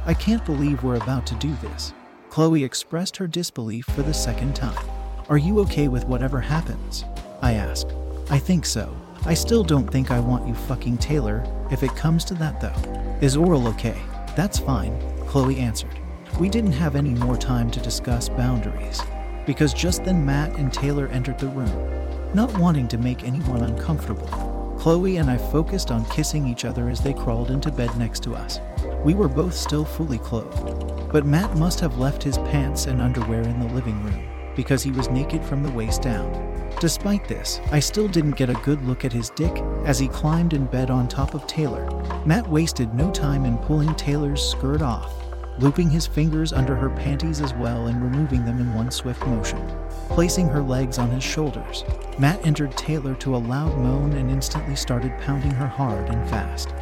I 0.08 0.14
can't 0.14 0.46
believe 0.46 0.84
we're 0.84 0.96
about 0.96 1.28
to 1.28 1.36
do 1.36 1.54
this. 1.56 1.94
Chloe 2.30 2.64
expressed 2.64 3.18
her 3.18 3.28
disbelief 3.28 3.84
for 3.88 4.04
the 4.04 4.14
second 4.14 4.56
time. 4.56 4.90
Are 5.28 5.38
you 5.38 5.60
okay 5.60 5.90
with 5.90 6.06
whatever 6.06 6.40
happens? 6.40 7.04
I 7.42 7.56
asked. 7.56 7.94
I 8.30 8.40
think 8.40 8.66
so. 8.66 8.96
I 9.26 9.34
still 9.34 9.66
don't 9.66 9.92
think 9.92 10.10
I 10.10 10.22
want 10.22 10.48
you 10.48 10.54
fucking 10.54 11.00
Taylor, 11.00 11.44
if 11.70 11.84
it 11.84 11.94
comes 11.98 12.24
to 12.26 12.36
that 12.36 12.62
though. 12.62 13.18
Is 13.20 13.36
oral 13.36 13.68
okay? 13.68 13.98
That's 14.38 14.58
fine, 14.58 14.98
Chloe 15.28 15.58
answered. 15.58 16.00
We 16.40 16.48
didn't 16.48 16.72
have 16.72 16.96
any 16.96 17.10
more 17.10 17.36
time 17.36 17.70
to 17.72 17.82
discuss 17.82 18.30
boundaries, 18.30 19.02
because 19.46 19.74
just 19.74 20.06
then 20.06 20.26
Matt 20.26 20.56
and 20.58 20.72
Taylor 20.72 21.10
entered 21.10 21.40
the 21.40 21.50
room. 21.50 22.34
Not 22.34 22.58
wanting 22.58 22.88
to 22.90 22.98
make 22.98 23.26
anyone 23.26 23.64
uncomfortable, 23.64 24.78
Chloe 24.80 25.18
and 25.18 25.30
I 25.30 25.38
focused 25.38 25.92
on 25.92 26.06
kissing 26.06 26.48
each 26.48 26.64
other 26.64 26.88
as 26.88 27.02
they 27.02 27.14
crawled 27.14 27.52
into 27.52 27.72
bed 27.72 27.94
next 27.98 28.24
to 28.24 28.36
us. 28.36 28.62
We 29.04 29.14
were 29.14 29.30
both 29.30 29.54
still 29.54 29.86
fully 29.86 30.18
clothed, 30.18 31.12
but 31.12 31.26
Matt 31.26 31.56
must 31.56 31.80
have 31.80 31.98
left 31.98 32.24
his 32.24 32.38
pants 32.40 32.88
and 32.88 33.02
underwear 33.02 33.42
in 33.42 33.60
the 33.60 33.74
living 33.74 34.04
room 34.04 34.28
because 34.56 34.84
he 34.84 34.92
was 34.92 35.10
naked 35.10 35.44
from 35.46 35.64
the 35.64 35.72
waist 35.72 36.02
down. 36.02 36.72
Despite 36.82 37.28
this, 37.28 37.62
I 37.72 37.80
still 37.80 38.08
didn't 38.08 38.38
get 38.38 38.50
a 38.50 38.62
good 38.66 38.84
look 38.84 39.06
at 39.06 39.14
his 39.14 39.30
dick 39.30 39.56
as 39.86 40.00
he 40.00 40.08
climbed 40.08 40.54
in 40.54 40.66
bed 40.66 40.90
on 40.90 41.08
top 41.08 41.36
of 41.36 41.48
Taylor. 41.48 41.90
Matt 42.26 42.50
wasted 42.50 42.94
no 42.94 43.12
time 43.12 43.46
in 43.46 43.58
pulling 43.60 43.94
Taylor's 43.96 44.44
skirt 44.44 44.82
off, 44.82 45.14
looping 45.60 45.90
his 45.90 46.08
fingers 46.08 46.54
under 46.54 46.76
her 46.76 46.90
panties 46.90 47.40
as 47.40 47.54
well 47.54 47.88
and 47.88 48.02
removing 48.02 48.46
them 48.46 48.60
in 48.60 48.74
one 48.74 48.92
swift 48.92 49.26
motion. 49.28 49.62
Placing 50.10 50.48
her 50.48 50.62
legs 50.62 50.98
on 50.98 51.10
his 51.12 51.24
shoulders, 51.24 51.84
Matt 52.20 52.46
entered 52.46 52.76
Taylor 52.76 53.16
to 53.16 53.36
a 53.36 53.38
loud 53.38 53.78
moan 53.78 54.14
and 54.14 54.30
instantly 54.30 54.76
started 54.76 55.18
pounding 55.20 55.52
her 55.52 55.68
hard 55.68 56.10
and 56.10 56.30
fast. 56.30 56.74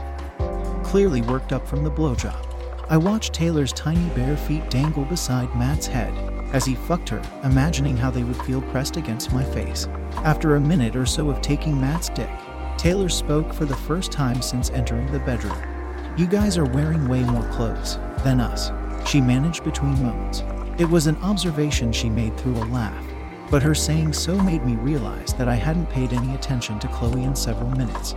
Clearly 0.86 1.24
worked 1.24 1.52
up 1.52 1.68
from 1.68 1.84
the 1.84 1.90
blowjob, 1.90 2.38
I 2.90 2.96
watched 2.96 3.34
Taylor's 3.34 3.74
tiny 3.74 4.08
bare 4.10 4.38
feet 4.38 4.70
dangle 4.70 5.04
beside 5.04 5.54
Matt's 5.56 5.88
head 5.88 6.14
as 6.54 6.64
he 6.64 6.76
fucked 6.76 7.10
her, 7.10 7.22
imagining 7.44 7.98
how 7.98 8.12
they 8.12 8.24
would 8.24 8.42
feel 8.44 8.62
pressed 8.62 8.96
against 8.96 9.34
my 9.34 9.44
face. 9.44 9.88
After 10.18 10.56
a 10.56 10.62
minute 10.62 10.96
or 10.96 11.08
so 11.08 11.30
of 11.32 11.42
taking 11.42 11.82
Matt's 11.82 12.10
dick, 12.10 12.30
Taylor 12.78 13.10
spoke 13.10 13.52
for 13.52 13.66
the 13.66 13.76
first 13.76 14.12
time 14.12 14.44
since 14.44 14.70
entering 14.70 15.12
the 15.12 15.20
bedroom. 15.20 15.58
You 16.16 16.28
guys 16.28 16.56
are 16.56 16.66
wearing 16.72 17.08
way 17.08 17.24
more 17.24 17.50
clothes 17.50 17.98
than 18.24 18.40
us, 18.40 18.72
she 19.10 19.20
managed 19.20 19.64
between 19.64 20.02
moans. 20.02 20.44
It 20.78 20.88
was 20.88 21.08
an 21.08 21.18
observation 21.18 21.92
she 21.92 22.12
made 22.12 22.38
through 22.38 22.58
a 22.58 22.72
laugh, 22.72 23.04
but 23.50 23.64
her 23.64 23.76
saying 23.76 24.14
so 24.14 24.40
made 24.40 24.64
me 24.64 24.76
realize 24.76 25.34
that 25.34 25.50
I 25.50 25.56
hadn't 25.56 25.90
paid 25.90 26.14
any 26.14 26.36
attention 26.36 26.80
to 26.80 26.88
Chloe 26.90 27.24
in 27.24 27.36
several 27.36 27.72
minutes. 27.72 28.14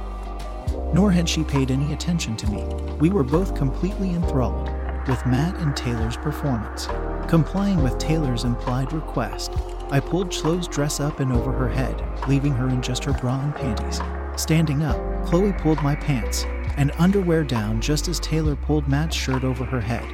Nor 0.92 1.10
had 1.10 1.28
she 1.28 1.44
paid 1.44 1.70
any 1.70 1.92
attention 1.92 2.36
to 2.36 2.50
me. 2.50 2.64
We 3.00 3.10
were 3.10 3.24
both 3.24 3.54
completely 3.54 4.10
enthralled 4.10 4.70
with 5.06 5.24
Matt 5.26 5.56
and 5.56 5.76
Taylor's 5.76 6.16
performance. 6.16 6.86
Complying 7.28 7.82
with 7.82 7.98
Taylor's 7.98 8.44
implied 8.44 8.92
request, 8.92 9.52
I 9.90 10.00
pulled 10.00 10.30
Chloe's 10.30 10.68
dress 10.68 11.00
up 11.00 11.20
and 11.20 11.32
over 11.32 11.52
her 11.52 11.68
head, 11.68 12.02
leaving 12.28 12.52
her 12.52 12.68
in 12.68 12.82
just 12.82 13.04
her 13.04 13.12
bra 13.14 13.40
and 13.40 13.54
panties. 13.54 14.00
Standing 14.40 14.82
up, 14.82 14.98
Chloe 15.26 15.52
pulled 15.52 15.82
my 15.82 15.94
pants 15.94 16.44
and 16.76 16.92
underwear 16.98 17.42
down 17.42 17.80
just 17.80 18.06
as 18.06 18.20
Taylor 18.20 18.54
pulled 18.54 18.86
Matt's 18.86 19.16
shirt 19.16 19.44
over 19.44 19.64
her 19.64 19.80
head, 19.80 20.06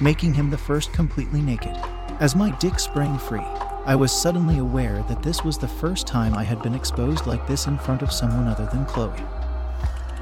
making 0.00 0.34
him 0.34 0.50
the 0.50 0.58
first 0.58 0.92
completely 0.92 1.40
naked. 1.40 1.76
As 2.20 2.36
my 2.36 2.50
dick 2.58 2.78
sprang 2.78 3.18
free, 3.18 3.46
I 3.84 3.96
was 3.96 4.12
suddenly 4.12 4.58
aware 4.58 5.04
that 5.08 5.22
this 5.22 5.42
was 5.42 5.58
the 5.58 5.66
first 5.66 6.06
time 6.06 6.34
I 6.34 6.44
had 6.44 6.62
been 6.62 6.74
exposed 6.74 7.26
like 7.26 7.46
this 7.46 7.66
in 7.66 7.78
front 7.78 8.02
of 8.02 8.12
someone 8.12 8.46
other 8.46 8.66
than 8.66 8.84
Chloe. 8.86 9.24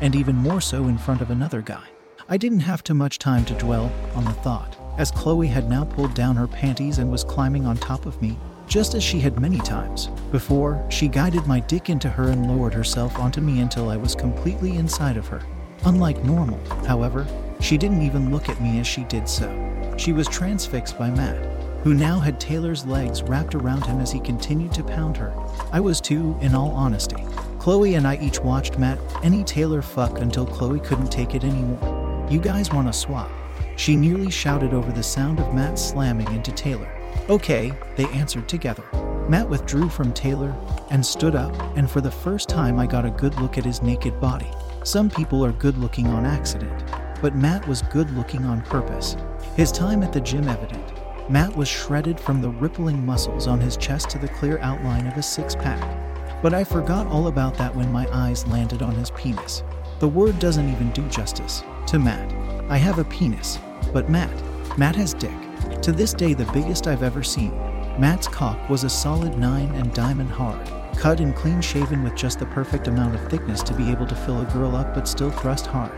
And 0.00 0.14
even 0.14 0.36
more 0.36 0.60
so 0.60 0.88
in 0.88 0.98
front 0.98 1.20
of 1.20 1.30
another 1.30 1.60
guy. 1.60 1.84
I 2.28 2.36
didn't 2.36 2.60
have 2.60 2.84
too 2.84 2.94
much 2.94 3.18
time 3.18 3.44
to 3.46 3.54
dwell 3.54 3.92
on 4.14 4.24
the 4.24 4.32
thought, 4.32 4.76
as 4.98 5.10
Chloe 5.10 5.48
had 5.48 5.68
now 5.68 5.84
pulled 5.84 6.14
down 6.14 6.36
her 6.36 6.46
panties 6.46 6.98
and 6.98 7.10
was 7.10 7.24
climbing 7.24 7.66
on 7.66 7.76
top 7.76 8.06
of 8.06 8.20
me, 8.22 8.38
just 8.66 8.94
as 8.94 9.02
she 9.02 9.18
had 9.18 9.40
many 9.40 9.58
times. 9.58 10.06
Before, 10.30 10.86
she 10.90 11.08
guided 11.08 11.46
my 11.46 11.60
dick 11.60 11.90
into 11.90 12.08
her 12.08 12.28
and 12.28 12.46
lowered 12.46 12.72
herself 12.72 13.18
onto 13.18 13.40
me 13.40 13.60
until 13.60 13.90
I 13.90 13.96
was 13.96 14.14
completely 14.14 14.76
inside 14.76 15.16
of 15.16 15.26
her. 15.26 15.42
Unlike 15.84 16.24
normal, 16.24 16.60
however, 16.86 17.26
she 17.60 17.76
didn't 17.76 18.02
even 18.02 18.30
look 18.30 18.48
at 18.48 18.60
me 18.60 18.78
as 18.78 18.86
she 18.86 19.04
did 19.04 19.28
so. 19.28 19.50
She 19.98 20.12
was 20.12 20.28
transfixed 20.28 20.98
by 20.98 21.10
Matt, 21.10 21.44
who 21.82 21.94
now 21.94 22.20
had 22.20 22.38
Taylor's 22.38 22.86
legs 22.86 23.22
wrapped 23.22 23.54
around 23.54 23.84
him 23.86 24.00
as 24.00 24.12
he 24.12 24.20
continued 24.20 24.72
to 24.74 24.84
pound 24.84 25.16
her. 25.16 25.34
I 25.72 25.80
was 25.80 26.00
too, 26.00 26.38
in 26.40 26.54
all 26.54 26.70
honesty. 26.70 27.24
Chloe 27.60 27.96
and 27.96 28.08
I 28.08 28.16
each 28.22 28.40
watched 28.40 28.78
Matt 28.78 28.98
any 29.22 29.44
Taylor 29.44 29.82
fuck 29.82 30.20
until 30.20 30.46
Chloe 30.46 30.80
couldn't 30.80 31.12
take 31.12 31.34
it 31.34 31.44
anymore. 31.44 32.26
You 32.30 32.40
guys 32.40 32.70
want 32.70 32.86
to 32.86 32.92
swap? 32.92 33.30
She 33.76 33.96
nearly 33.96 34.30
shouted 34.30 34.72
over 34.72 34.90
the 34.90 35.02
sound 35.02 35.38
of 35.38 35.52
Matt 35.52 35.78
slamming 35.78 36.32
into 36.32 36.52
Taylor. 36.52 36.90
Okay, 37.28 37.70
they 37.96 38.06
answered 38.06 38.48
together. 38.48 38.82
Matt 39.28 39.46
withdrew 39.46 39.90
from 39.90 40.14
Taylor 40.14 40.56
and 40.88 41.04
stood 41.04 41.34
up, 41.34 41.54
and 41.76 41.90
for 41.90 42.00
the 42.00 42.10
first 42.10 42.48
time, 42.48 42.78
I 42.78 42.86
got 42.86 43.04
a 43.04 43.10
good 43.10 43.38
look 43.38 43.58
at 43.58 43.66
his 43.66 43.82
naked 43.82 44.18
body. 44.22 44.50
Some 44.82 45.10
people 45.10 45.44
are 45.44 45.52
good 45.52 45.76
looking 45.76 46.06
on 46.06 46.24
accident, 46.24 46.82
but 47.20 47.36
Matt 47.36 47.68
was 47.68 47.82
good 47.82 48.10
looking 48.12 48.46
on 48.46 48.62
purpose. 48.62 49.18
His 49.54 49.70
time 49.70 50.02
at 50.02 50.14
the 50.14 50.20
gym 50.22 50.48
evident. 50.48 50.94
Matt 51.28 51.54
was 51.54 51.68
shredded 51.68 52.18
from 52.18 52.40
the 52.40 52.48
rippling 52.48 53.04
muscles 53.04 53.46
on 53.46 53.60
his 53.60 53.76
chest 53.76 54.08
to 54.10 54.18
the 54.18 54.28
clear 54.28 54.58
outline 54.60 55.06
of 55.06 55.18
a 55.18 55.22
six 55.22 55.54
pack. 55.54 55.99
But 56.42 56.54
I 56.54 56.64
forgot 56.64 57.06
all 57.06 57.26
about 57.26 57.54
that 57.54 57.74
when 57.74 57.92
my 57.92 58.08
eyes 58.12 58.46
landed 58.46 58.82
on 58.82 58.94
his 58.94 59.10
penis. 59.10 59.62
The 59.98 60.08
word 60.08 60.38
doesn't 60.38 60.70
even 60.70 60.90
do 60.92 61.06
justice 61.08 61.62
to 61.88 61.98
Matt. 61.98 62.32
I 62.70 62.78
have 62.78 62.98
a 62.98 63.04
penis, 63.04 63.58
but 63.92 64.08
Matt, 64.08 64.30
Matt 64.78 64.96
has 64.96 65.12
dick. 65.12 65.34
To 65.82 65.92
this 65.92 66.14
day, 66.14 66.32
the 66.32 66.50
biggest 66.52 66.86
I've 66.86 67.02
ever 67.02 67.22
seen. 67.22 67.50
Matt's 67.98 68.28
cock 68.28 68.70
was 68.70 68.84
a 68.84 68.88
solid 68.88 69.36
9 69.36 69.74
and 69.74 69.92
diamond 69.92 70.30
hard, 70.30 70.66
cut 70.96 71.20
and 71.20 71.36
clean 71.36 71.60
shaven 71.60 72.02
with 72.02 72.14
just 72.14 72.38
the 72.38 72.46
perfect 72.46 72.88
amount 72.88 73.14
of 73.14 73.28
thickness 73.28 73.62
to 73.64 73.74
be 73.74 73.90
able 73.90 74.06
to 74.06 74.14
fill 74.14 74.40
a 74.40 74.52
girl 74.52 74.74
up 74.74 74.94
but 74.94 75.06
still 75.06 75.30
thrust 75.30 75.66
hard. 75.66 75.92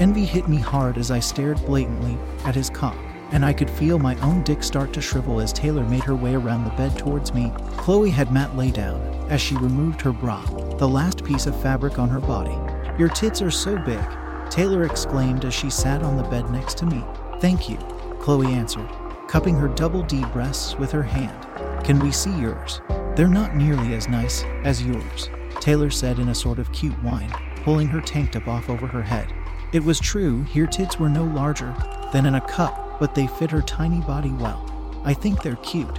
Envy 0.00 0.24
hit 0.24 0.48
me 0.48 0.56
hard 0.56 0.96
as 0.96 1.10
I 1.10 1.18
stared 1.18 1.58
blatantly 1.66 2.16
at 2.44 2.54
his 2.54 2.70
cock, 2.70 2.96
and 3.32 3.44
I 3.44 3.52
could 3.52 3.70
feel 3.70 3.98
my 3.98 4.14
own 4.20 4.42
dick 4.42 4.62
start 4.62 4.92
to 4.92 5.00
shrivel 5.00 5.40
as 5.40 5.52
Taylor 5.52 5.84
made 5.84 6.04
her 6.04 6.14
way 6.14 6.34
around 6.34 6.64
the 6.64 6.70
bed 6.70 6.96
towards 6.98 7.32
me. 7.34 7.52
Chloe 7.78 8.10
had 8.10 8.30
Matt 8.30 8.56
lay 8.56 8.70
down 8.70 9.00
as 9.30 9.40
she 9.40 9.56
removed 9.56 10.00
her 10.02 10.12
bra, 10.12 10.44
the 10.76 10.88
last 10.88 11.24
piece 11.24 11.46
of 11.46 11.60
fabric 11.62 11.98
on 11.98 12.08
her 12.10 12.20
body. 12.20 12.56
Your 12.98 13.08
tits 13.08 13.40
are 13.40 13.50
so 13.50 13.78
big, 13.78 14.02
Taylor 14.50 14.84
exclaimed 14.84 15.46
as 15.46 15.54
she 15.54 15.70
sat 15.70 16.02
on 16.02 16.16
the 16.16 16.22
bed 16.24 16.50
next 16.50 16.76
to 16.78 16.86
me. 16.86 17.02
Thank 17.40 17.68
you, 17.68 17.78
Chloe 18.20 18.52
answered, 18.52 18.88
cupping 19.28 19.54
her 19.56 19.68
double 19.68 20.02
D 20.02 20.22
breasts 20.26 20.76
with 20.76 20.92
her 20.92 21.02
hand. 21.02 21.84
Can 21.84 21.98
we 21.98 22.12
see 22.12 22.38
yours? 22.38 22.82
They're 23.16 23.28
not 23.28 23.56
nearly 23.56 23.94
as 23.94 24.08
nice 24.08 24.44
as 24.64 24.82
yours, 24.82 25.30
Taylor 25.60 25.90
said 25.90 26.18
in 26.18 26.28
a 26.28 26.34
sort 26.34 26.58
of 26.58 26.70
cute 26.72 27.02
whine, 27.02 27.32
pulling 27.64 27.88
her 27.88 28.00
tank 28.00 28.32
top 28.32 28.46
off 28.46 28.68
over 28.68 28.86
her 28.86 29.02
head. 29.02 29.32
It 29.72 29.82
was 29.82 29.98
true, 29.98 30.42
her 30.54 30.66
tits 30.66 30.98
were 30.98 31.08
no 31.08 31.24
larger 31.24 31.74
than 32.12 32.26
in 32.26 32.34
a 32.34 32.40
cup, 32.42 32.81
but 33.02 33.16
they 33.16 33.26
fit 33.26 33.50
her 33.50 33.62
tiny 33.62 34.00
body 34.02 34.30
well. 34.30 34.64
I 35.04 35.12
think 35.12 35.42
they're 35.42 35.56
cute. 35.56 35.92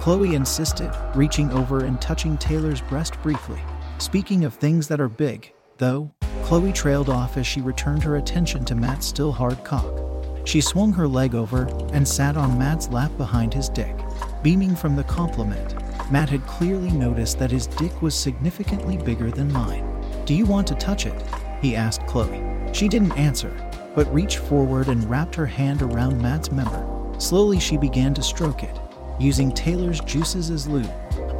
Chloe 0.00 0.34
insisted, 0.34 0.90
reaching 1.14 1.52
over 1.52 1.84
and 1.84 2.00
touching 2.00 2.36
Taylor's 2.36 2.80
breast 2.80 3.14
briefly. 3.22 3.60
Speaking 3.98 4.44
of 4.44 4.54
things 4.54 4.88
that 4.88 5.00
are 5.00 5.08
big, 5.08 5.52
though, 5.76 6.10
Chloe 6.42 6.72
trailed 6.72 7.10
off 7.10 7.36
as 7.36 7.46
she 7.46 7.60
returned 7.60 8.02
her 8.02 8.16
attention 8.16 8.64
to 8.64 8.74
Matt's 8.74 9.06
still 9.06 9.30
hard 9.30 9.62
cock. 9.62 10.00
She 10.44 10.60
swung 10.60 10.92
her 10.94 11.06
leg 11.06 11.36
over 11.36 11.68
and 11.92 12.08
sat 12.08 12.36
on 12.36 12.58
Matt's 12.58 12.88
lap 12.88 13.16
behind 13.16 13.54
his 13.54 13.68
dick. 13.68 13.94
Beaming 14.42 14.74
from 14.74 14.96
the 14.96 15.04
compliment, 15.04 15.76
Matt 16.10 16.28
had 16.28 16.44
clearly 16.48 16.90
noticed 16.90 17.38
that 17.38 17.52
his 17.52 17.68
dick 17.68 18.02
was 18.02 18.16
significantly 18.16 18.96
bigger 18.96 19.30
than 19.30 19.52
mine. 19.52 19.86
Do 20.24 20.34
you 20.34 20.44
want 20.44 20.66
to 20.66 20.74
touch 20.74 21.06
it? 21.06 21.22
He 21.62 21.76
asked 21.76 22.04
Chloe. 22.08 22.42
She 22.72 22.88
didn't 22.88 23.12
answer, 23.12 23.54
but 23.98 24.14
reached 24.14 24.38
forward 24.38 24.86
and 24.86 25.10
wrapped 25.10 25.34
her 25.34 25.44
hand 25.44 25.82
around 25.82 26.22
Matt's 26.22 26.52
member. 26.52 26.86
Slowly, 27.18 27.58
she 27.58 27.76
began 27.76 28.14
to 28.14 28.22
stroke 28.22 28.62
it, 28.62 28.78
using 29.18 29.50
Taylor's 29.50 29.98
juices 29.98 30.50
as 30.50 30.68
lube. 30.68 30.88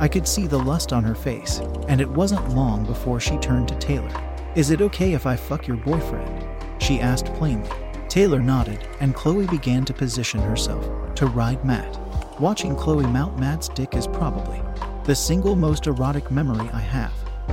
I 0.01 0.09
could 0.09 0.27
see 0.27 0.49
the 0.49 0.59
lust 0.59 0.93
on 0.93 1.05
her 1.05 1.15
face, 1.15 1.61
and 1.87 2.01
it 2.01 2.11
wasn't 2.11 2.57
long 2.57 2.85
before 2.85 3.21
she 3.21 3.37
turned 3.37 3.69
to 3.69 3.77
Taylor. 3.77 4.11
Is 4.57 4.73
it 4.73 4.81
okay 4.81 5.13
if 5.13 5.25
I 5.25 5.37
fuck 5.37 5.69
your 5.69 5.77
boyfriend? 5.77 6.45
She 6.83 6.99
asked 6.99 7.27
plainly. 7.35 7.71
Taylor 8.09 8.43
nodded, 8.43 8.81
and 8.99 9.15
Chloe 9.15 9.47
began 9.47 9.85
to 9.85 9.95
position 9.95 10.41
herself 10.41 11.15
to 11.15 11.27
ride 11.27 11.65
Matt. 11.65 11.97
Watching 12.41 12.75
Chloe 12.75 13.07
mount 13.07 13.39
Matt's 13.39 13.69
dick 13.69 13.95
is 13.95 14.09
probably 14.09 14.61
the 15.05 15.15
single 15.15 15.55
most 15.55 15.87
erotic 15.87 16.33
memory 16.33 16.69
I 16.73 16.81
have. 16.81 17.13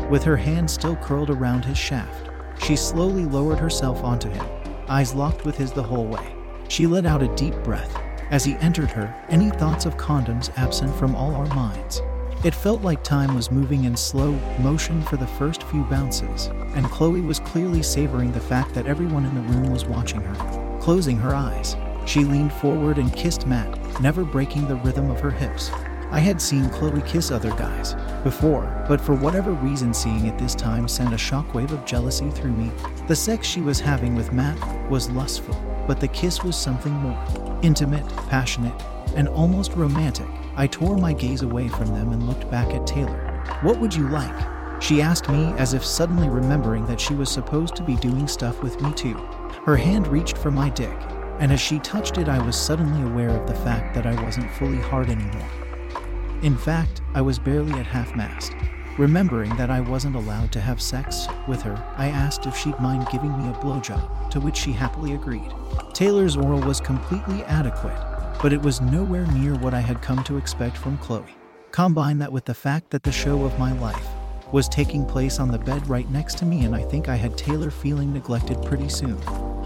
With 0.10 0.24
her 0.24 0.38
hand 0.38 0.68
still 0.68 0.96
curled 0.96 1.30
around 1.30 1.64
his 1.64 1.78
shaft, 1.78 2.32
she 2.58 2.76
slowly 2.76 3.26
lowered 3.26 3.60
herself 3.60 4.04
onto 4.04 4.30
him, 4.30 4.46
eyes 4.90 5.14
locked 5.14 5.46
with 5.46 5.58
his 5.58 5.72
the 5.72 5.84
whole 5.84 6.06
way. 6.06 6.36
She 6.68 6.88
let 6.88 7.06
out 7.06 7.24
a 7.24 7.36
deep 7.36 7.56
breath. 7.64 7.96
As 8.32 8.44
he 8.44 8.56
entered 8.56 8.90
her, 8.92 9.14
any 9.30 9.50
thoughts 9.50 9.86
of 9.86 9.98
condoms 9.98 10.52
absent 10.58 10.96
from 10.96 11.16
all 11.16 11.36
our 11.36 11.48
minds. 11.54 12.02
It 12.44 12.54
felt 12.54 12.82
like 12.82 13.04
time 13.04 13.34
was 13.36 13.52
moving 13.52 13.86
in 13.86 13.96
slow 13.96 14.32
motion 14.60 15.02
for 15.04 15.18
the 15.18 15.28
first 15.28 15.64
few 15.64 15.84
bounces, 15.84 16.48
and 16.76 16.86
Chloe 16.86 17.22
was 17.22 17.40
clearly 17.40 17.82
savoring 17.82 18.32
the 18.32 18.40
fact 18.40 18.74
that 18.74 18.86
everyone 18.86 19.26
in 19.26 19.36
the 19.36 19.54
room 19.54 19.72
was 19.72 19.86
watching 19.86 20.22
her. 20.22 20.80
Closing 20.80 21.18
her 21.18 21.34
eyes, 21.34 21.76
she 22.06 22.24
leaned 22.24 22.54
forward 22.54 22.98
and 22.98 23.14
kissed 23.14 23.48
Matt, 23.48 23.80
never 24.02 24.24
breaking 24.24 24.68
the 24.68 24.76
rhythm 24.76 25.10
of 25.10 25.20
her 25.20 25.32
hips. 25.32 25.72
I 26.12 26.20
had 26.20 26.42
seen 26.42 26.70
Chloe 26.70 27.02
kiss 27.02 27.32
other 27.32 27.50
guys 27.52 27.96
before, 28.24 28.86
but 28.88 29.02
for 29.02 29.16
whatever 29.16 29.52
reason, 29.52 29.94
seeing 29.94 30.26
it 30.28 30.38
this 30.38 30.56
time 30.56 30.88
sent 30.88 31.14
a 31.14 31.18
shockwave 31.18 31.72
of 31.72 31.86
jealousy 31.86 32.30
through 32.32 32.54
me. 32.54 32.72
The 33.08 33.16
sex 33.16 33.48
she 33.48 33.62
was 33.62 33.80
having 33.80 34.16
with 34.16 34.32
Matt 34.32 34.90
was 34.90 35.10
lustful, 35.10 35.56
but 35.88 36.00
the 36.00 36.08
kiss 36.08 36.44
was 36.44 36.56
something 36.56 36.94
more 36.94 37.60
intimate, 37.62 38.08
passionate, 38.28 38.80
and 39.16 39.28
almost 39.28 39.74
romantic. 39.74 40.28
I 40.56 40.68
tore 40.68 40.98
my 40.98 41.14
gaze 41.14 41.42
away 41.42 41.68
from 41.68 41.88
them 41.88 42.12
and 42.12 42.28
looked 42.28 42.50
back 42.52 42.74
at 42.74 42.86
Taylor. 42.88 43.44
What 43.62 43.80
would 43.80 43.94
you 43.94 44.08
like? 44.10 44.82
She 44.82 45.02
asked 45.02 45.30
me 45.30 45.54
as 45.58 45.74
if 45.74 45.84
suddenly 45.84 46.30
remembering 46.30 46.86
that 46.86 47.00
she 47.00 47.14
was 47.14 47.30
supposed 47.30 47.76
to 47.78 47.84
be 47.84 47.96
doing 47.96 48.28
stuff 48.28 48.62
with 48.62 48.80
me 48.82 48.94
too. 48.94 49.16
Her 49.66 49.76
hand 49.76 50.08
reached 50.08 50.38
for 50.38 50.52
my 50.52 50.70
dick, 50.70 50.98
and 51.40 51.52
as 51.52 51.60
she 51.60 51.80
touched 51.80 52.18
it, 52.18 52.30
I 52.30 52.44
was 52.46 52.56
suddenly 52.56 53.02
aware 53.02 53.30
of 53.30 53.48
the 53.48 53.56
fact 53.56 53.96
that 53.96 54.06
I 54.06 54.22
wasn't 54.24 54.52
fully 54.52 54.80
hard 54.80 55.10
anymore. 55.10 55.50
In 56.42 56.58
fact, 56.58 57.02
I 57.14 57.22
was 57.22 57.40
barely 57.40 57.74
at 57.80 57.86
half 57.86 58.16
mast. 58.16 58.54
Remembering 58.98 59.56
that 59.58 59.70
I 59.70 59.80
wasn't 59.80 60.16
allowed 60.16 60.52
to 60.54 60.62
have 60.62 60.82
sex 60.82 61.28
with 61.48 61.62
her, 61.64 61.76
I 61.98 62.08
asked 62.08 62.46
if 62.46 62.56
she'd 62.56 62.80
mind 62.80 63.08
giving 63.12 63.38
me 63.38 63.50
a 63.50 63.54
blowjob, 63.54 64.30
to 64.32 64.40
which 64.40 64.56
she 64.56 64.72
happily 64.72 65.14
agreed. 65.14 65.52
Taylor's 65.94 66.38
oral 66.38 66.62
was 66.62 66.80
completely 66.80 67.44
adequate, 67.44 67.98
but 68.42 68.54
it 68.54 68.62
was 68.62 68.80
nowhere 68.82 69.26
near 69.28 69.56
what 69.56 69.74
I 69.74 69.80
had 69.80 70.02
come 70.02 70.24
to 70.26 70.38
expect 70.38 70.78
from 70.78 70.98
Chloe. 71.00 71.36
Combine 71.72 72.20
that 72.20 72.32
with 72.32 72.46
the 72.46 72.54
fact 72.54 72.92
that 72.92 73.04
the 73.04 73.12
show 73.12 73.44
of 73.44 73.60
my 73.60 73.74
life 73.80 74.08
was 74.52 74.70
taking 74.70 75.06
place 75.06 75.40
on 75.40 75.52
the 75.52 75.60
bed 75.60 75.88
right 75.90 76.10
next 76.10 76.38
to 76.38 76.46
me, 76.46 76.64
and 76.64 76.76
I 76.76 76.84
think 76.84 77.10
I 77.10 77.16
had 77.16 77.38
Taylor 77.38 77.72
feeling 77.72 78.14
neglected 78.14 78.62
pretty 78.64 78.88
soon. 78.88 79.20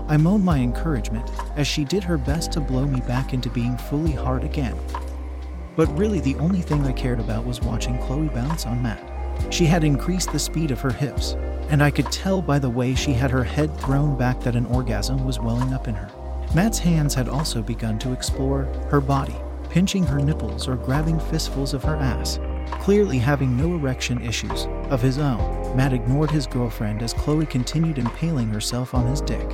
I 0.08 0.18
moaned 0.18 0.44
my 0.44 0.58
encouragement 0.58 1.30
as 1.56 1.68
she 1.68 1.84
did 1.84 2.04
her 2.04 2.18
best 2.18 2.52
to 2.54 2.62
blow 2.62 2.86
me 2.86 3.02
back 3.02 3.34
into 3.34 3.50
being 3.50 3.78
fully 3.78 4.14
hard 4.14 4.44
again. 4.44 4.76
But 5.80 5.98
really, 5.98 6.20
the 6.20 6.36
only 6.39 6.60
thing 6.60 6.86
I 6.86 6.92
cared 6.92 7.22
about 7.22 7.46
was 7.46 7.62
watching 7.62 7.98
Chloe 8.00 8.28
bounce 8.28 8.65
on 8.65 8.82
Matt. 8.82 9.02
She 9.50 9.65
had 9.65 9.86
increased 9.86 10.30
the 10.30 10.38
speed 10.38 10.72
of 10.72 10.82
her 10.82 10.92
hips, 10.92 11.38
and 11.70 11.82
I 11.82 11.89
could 11.89 12.12
tell 12.12 12.42
by 12.42 12.60
the 12.60 12.70
way 12.70 12.94
she 12.96 13.13
had 13.13 13.32
her 13.32 13.46
head 13.46 13.74
thrown 13.80 14.18
back 14.18 14.42
that 14.42 14.58
an 14.58 14.65
orgasm 14.65 15.24
was 15.24 15.39
welling 15.39 15.74
up 15.74 15.88
in 15.88 15.96
her. 15.96 16.10
Matt's 16.54 16.80
hands 16.80 17.13
had 17.13 17.30
also 17.30 17.62
begun 17.62 17.98
to 18.00 18.12
explore 18.12 18.65
her 18.89 19.00
body, 19.00 19.38
pinching 19.70 20.06
her 20.06 20.20
nipples 20.20 20.68
or 20.68 20.76
grabbing 20.76 21.18
fistfuls 21.18 21.74
of 21.74 21.82
her 21.86 21.96
ass. 21.96 22.42
Clearly 22.82 23.18
having 23.18 23.56
no 23.56 23.74
erection 23.74 24.22
issues 24.22 24.68
of 24.89 25.02
his 25.02 25.18
own, 25.18 25.78
Matt 25.78 25.94
ignored 25.94 26.30
his 26.30 26.46
girlfriend 26.46 27.02
as 27.02 27.13
Chloe 27.13 27.46
continued 27.46 28.00
impaling 28.00 28.50
herself 28.50 28.94
on 28.94 29.08
his 29.08 29.22
dick. 29.22 29.50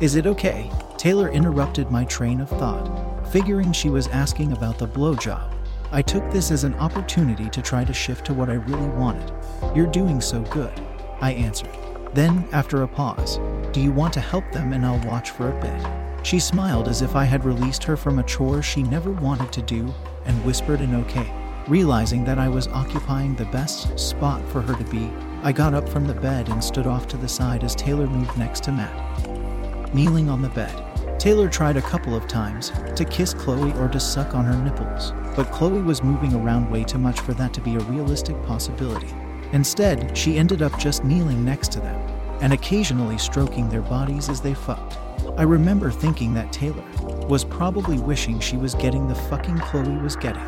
Is 0.00 0.16
it 0.16 0.26
okay? 0.26 0.70
Taylor 0.98 1.30
interrupted 1.30 1.90
my 1.90 2.04
train 2.04 2.42
of 2.42 2.50
thought, 2.50 3.32
figuring 3.32 3.72
she 3.72 3.88
was 3.88 4.08
asking 4.08 4.52
about 4.52 4.76
the 4.76 4.86
blowjob. 4.86 5.49
I 5.92 6.02
took 6.02 6.30
this 6.30 6.52
as 6.52 6.62
an 6.62 6.74
opportunity 6.74 7.50
to 7.50 7.60
try 7.60 7.84
to 7.84 7.92
shift 7.92 8.24
to 8.26 8.34
what 8.34 8.48
I 8.48 8.54
really 8.54 8.88
wanted. 8.90 9.32
You're 9.74 9.88
doing 9.88 10.20
so 10.20 10.42
good, 10.42 10.72
I 11.20 11.32
answered. 11.32 11.76
Then, 12.14 12.46
after 12.52 12.82
a 12.82 12.88
pause, 12.88 13.38
do 13.72 13.80
you 13.80 13.90
want 13.90 14.12
to 14.14 14.20
help 14.20 14.44
them 14.52 14.72
and 14.72 14.86
I'll 14.86 15.04
watch 15.08 15.30
for 15.30 15.50
a 15.50 15.60
bit? 15.60 16.26
She 16.26 16.38
smiled 16.38 16.86
as 16.86 17.02
if 17.02 17.16
I 17.16 17.24
had 17.24 17.44
released 17.44 17.82
her 17.84 17.96
from 17.96 18.20
a 18.20 18.22
chore 18.22 18.62
she 18.62 18.84
never 18.84 19.10
wanted 19.10 19.52
to 19.52 19.62
do 19.62 19.92
and 20.26 20.44
whispered 20.44 20.80
an 20.80 20.94
okay. 20.94 21.32
Realizing 21.66 22.22
that 22.24 22.38
I 22.38 22.48
was 22.48 22.68
occupying 22.68 23.34
the 23.34 23.46
best 23.46 23.98
spot 23.98 24.46
for 24.48 24.60
her 24.60 24.74
to 24.74 24.90
be, 24.90 25.10
I 25.42 25.50
got 25.50 25.74
up 25.74 25.88
from 25.88 26.06
the 26.06 26.14
bed 26.14 26.50
and 26.50 26.62
stood 26.62 26.86
off 26.86 27.08
to 27.08 27.16
the 27.16 27.28
side 27.28 27.64
as 27.64 27.74
Taylor 27.74 28.06
moved 28.06 28.38
next 28.38 28.62
to 28.64 28.72
Matt. 28.72 29.94
Kneeling 29.94 30.28
on 30.28 30.40
the 30.40 30.50
bed, 30.50 30.84
Taylor 31.20 31.50
tried 31.50 31.76
a 31.76 31.82
couple 31.82 32.16
of 32.16 32.26
times 32.26 32.72
to 32.96 33.04
kiss 33.04 33.34
Chloe 33.34 33.74
or 33.74 33.88
to 33.88 34.00
suck 34.00 34.34
on 34.34 34.46
her 34.46 34.56
nipples, 34.64 35.12
but 35.36 35.52
Chloe 35.52 35.82
was 35.82 36.02
moving 36.02 36.32
around 36.32 36.70
way 36.70 36.82
too 36.82 36.96
much 36.96 37.20
for 37.20 37.34
that 37.34 37.52
to 37.52 37.60
be 37.60 37.76
a 37.76 37.80
realistic 37.80 38.42
possibility. 38.44 39.10
Instead, 39.52 40.16
she 40.16 40.38
ended 40.38 40.62
up 40.62 40.78
just 40.78 41.04
kneeling 41.04 41.44
next 41.44 41.72
to 41.72 41.80
them 41.80 42.00
and 42.40 42.54
occasionally 42.54 43.18
stroking 43.18 43.68
their 43.68 43.82
bodies 43.82 44.30
as 44.30 44.40
they 44.40 44.54
fucked. 44.54 44.96
I 45.36 45.42
remember 45.42 45.90
thinking 45.90 46.32
that 46.32 46.54
Taylor 46.54 46.86
was 47.28 47.44
probably 47.44 47.98
wishing 47.98 48.40
she 48.40 48.56
was 48.56 48.74
getting 48.74 49.06
the 49.06 49.14
fucking 49.14 49.58
Chloe 49.58 49.98
was 49.98 50.16
getting. 50.16 50.40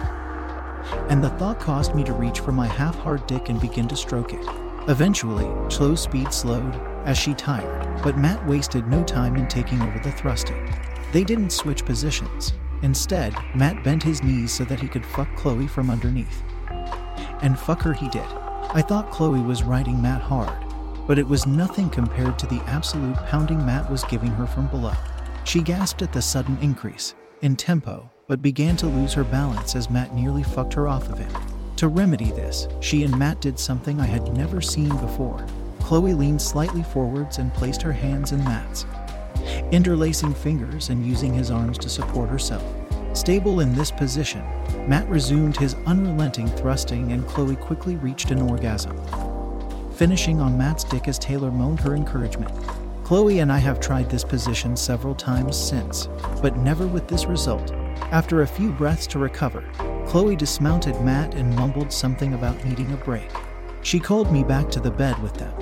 And 1.10 1.22
the 1.22 1.36
thought 1.38 1.60
caused 1.60 1.94
me 1.94 2.02
to 2.04 2.14
reach 2.14 2.40
for 2.40 2.52
my 2.52 2.66
half 2.66 2.98
hard 3.00 3.26
dick 3.26 3.50
and 3.50 3.60
begin 3.60 3.88
to 3.88 3.96
stroke 3.96 4.32
it. 4.32 4.46
Eventually, 4.88 5.44
Chloe's 5.68 6.00
speed 6.00 6.32
slowed 6.32 6.91
as 7.04 7.18
she 7.18 7.34
tired, 7.34 8.02
but 8.02 8.18
Matt 8.18 8.46
wasted 8.46 8.86
no 8.86 9.02
time 9.04 9.36
in 9.36 9.48
taking 9.48 9.80
over 9.82 9.98
the 9.98 10.12
thrusting. 10.12 10.72
They 11.12 11.24
didn't 11.24 11.50
switch 11.50 11.84
positions. 11.84 12.52
Instead, 12.82 13.34
Matt 13.54 13.84
bent 13.84 14.02
his 14.02 14.22
knees 14.22 14.52
so 14.52 14.64
that 14.64 14.80
he 14.80 14.88
could 14.88 15.06
fuck 15.06 15.28
Chloe 15.36 15.66
from 15.66 15.90
underneath. 15.90 16.42
And 17.42 17.58
fuck 17.58 17.82
her 17.82 17.92
he 17.92 18.08
did. 18.08 18.26
I 18.74 18.82
thought 18.82 19.10
Chloe 19.10 19.40
was 19.40 19.62
riding 19.62 20.00
Matt 20.00 20.22
hard, 20.22 20.64
but 21.06 21.18
it 21.18 21.26
was 21.26 21.46
nothing 21.46 21.90
compared 21.90 22.38
to 22.38 22.46
the 22.46 22.62
absolute 22.66 23.16
pounding 23.26 23.64
Matt 23.64 23.90
was 23.90 24.04
giving 24.04 24.30
her 24.30 24.46
from 24.46 24.68
below. 24.68 24.94
She 25.44 25.60
gasped 25.60 26.02
at 26.02 26.12
the 26.12 26.22
sudden 26.22 26.56
increase 26.62 27.14
in 27.42 27.56
tempo, 27.56 28.10
but 28.28 28.40
began 28.40 28.76
to 28.76 28.86
lose 28.86 29.12
her 29.12 29.24
balance 29.24 29.76
as 29.76 29.90
Matt 29.90 30.14
nearly 30.14 30.42
fucked 30.42 30.74
her 30.74 30.88
off 30.88 31.08
of 31.10 31.18
him. 31.18 31.30
To 31.76 31.88
remedy 31.88 32.30
this, 32.30 32.68
she 32.80 33.02
and 33.02 33.18
Matt 33.18 33.40
did 33.40 33.58
something 33.58 34.00
I 34.00 34.06
had 34.06 34.32
never 34.32 34.60
seen 34.60 34.96
before. 34.98 35.44
Chloe 35.92 36.14
leaned 36.14 36.40
slightly 36.40 36.82
forwards 36.82 37.36
and 37.36 37.52
placed 37.52 37.82
her 37.82 37.92
hands 37.92 38.32
in 38.32 38.42
Matt's, 38.44 38.86
interlacing 39.72 40.32
fingers 40.32 40.88
and 40.88 41.04
using 41.04 41.34
his 41.34 41.50
arms 41.50 41.76
to 41.76 41.90
support 41.90 42.30
herself. 42.30 42.64
Stable 43.12 43.60
in 43.60 43.74
this 43.74 43.90
position, 43.90 44.42
Matt 44.88 45.06
resumed 45.10 45.54
his 45.54 45.76
unrelenting 45.84 46.48
thrusting 46.48 47.12
and 47.12 47.28
Chloe 47.28 47.56
quickly 47.56 47.96
reached 47.96 48.30
an 48.30 48.40
orgasm 48.40 48.98
finishing 49.92 50.40
on 50.40 50.56
Matt's 50.56 50.84
dick 50.84 51.08
as 51.08 51.18
Taylor 51.18 51.50
moaned 51.50 51.80
her 51.80 51.94
encouragement. 51.94 52.50
Chloe 53.04 53.40
and 53.40 53.52
I 53.52 53.58
have 53.58 53.78
tried 53.78 54.08
this 54.08 54.24
position 54.24 54.74
several 54.78 55.14
times 55.14 55.58
since, 55.58 56.08
but 56.40 56.56
never 56.56 56.86
with 56.86 57.06
this 57.06 57.26
result. 57.26 57.70
After 58.10 58.40
a 58.40 58.46
few 58.46 58.72
breaths 58.72 59.06
to 59.08 59.18
recover, 59.18 59.62
Chloe 60.06 60.36
dismounted 60.36 60.98
Matt 61.02 61.34
and 61.34 61.54
mumbled 61.54 61.92
something 61.92 62.32
about 62.32 62.64
needing 62.64 62.90
a 62.94 62.96
break. 62.96 63.30
She 63.82 64.00
called 64.00 64.32
me 64.32 64.42
back 64.42 64.70
to 64.70 64.80
the 64.80 64.90
bed 64.90 65.22
with 65.22 65.34
them, 65.34 65.52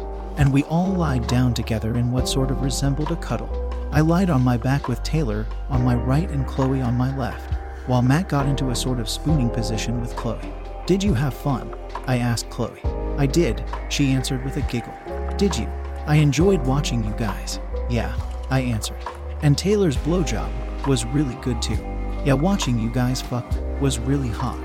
and 0.41 0.51
we 0.51 0.65
all 0.65 0.95
lied 0.95 1.27
down 1.27 1.53
together 1.53 1.99
in 1.99 2.11
what 2.11 2.27
sort 2.27 2.51
of 2.51 2.63
resembled 2.63 3.13
a 3.13 3.17
cuddle. 3.17 3.71
I 3.93 4.01
lied 4.01 4.31
on 4.31 4.43
my 4.43 4.57
back 4.57 4.89
with 4.89 5.03
Taylor 5.03 5.47
on 5.69 5.85
my 5.85 5.95
right 5.95 6.31
and 6.31 6.47
Chloe 6.47 6.81
on 6.81 6.95
my 6.95 7.15
left, 7.15 7.53
while 7.87 8.01
Matt 8.01 8.31
got 8.31 8.47
into 8.47 8.71
a 8.71 8.75
sort 8.75 9.01
of 9.01 9.09
spooning 9.09 9.51
position 9.51 10.01
with 10.01 10.17
Chloe. 10.17 10.51
Did 10.87 11.03
you 11.03 11.13
have 11.13 11.35
fun? 11.35 11.75
I 12.07 12.17
asked 12.17 12.49
Chloe. 12.49 12.81
I 13.19 13.27
did, 13.27 13.63
she 13.91 14.13
answered 14.13 14.43
with 14.43 14.57
a 14.57 14.63
giggle. 14.63 14.95
Did 15.37 15.55
you? 15.59 15.67
I 16.07 16.17
enjoyed 16.17 16.65
watching 16.67 17.05
you 17.05 17.13
guys. 17.19 17.61
Yeah, 17.91 18.17
I 18.49 18.61
answered. 18.61 19.05
And 19.43 19.59
Taylor's 19.59 19.99
blowjob 19.99 20.51
was 20.87 21.05
really 21.05 21.35
good 21.43 21.61
too. 21.61 21.79
Yeah, 22.25 22.33
watching 22.33 22.79
you 22.79 22.91
guys 22.91 23.21
fuck 23.21 23.45
was 23.79 23.99
really 23.99 24.29
hot. 24.29 24.59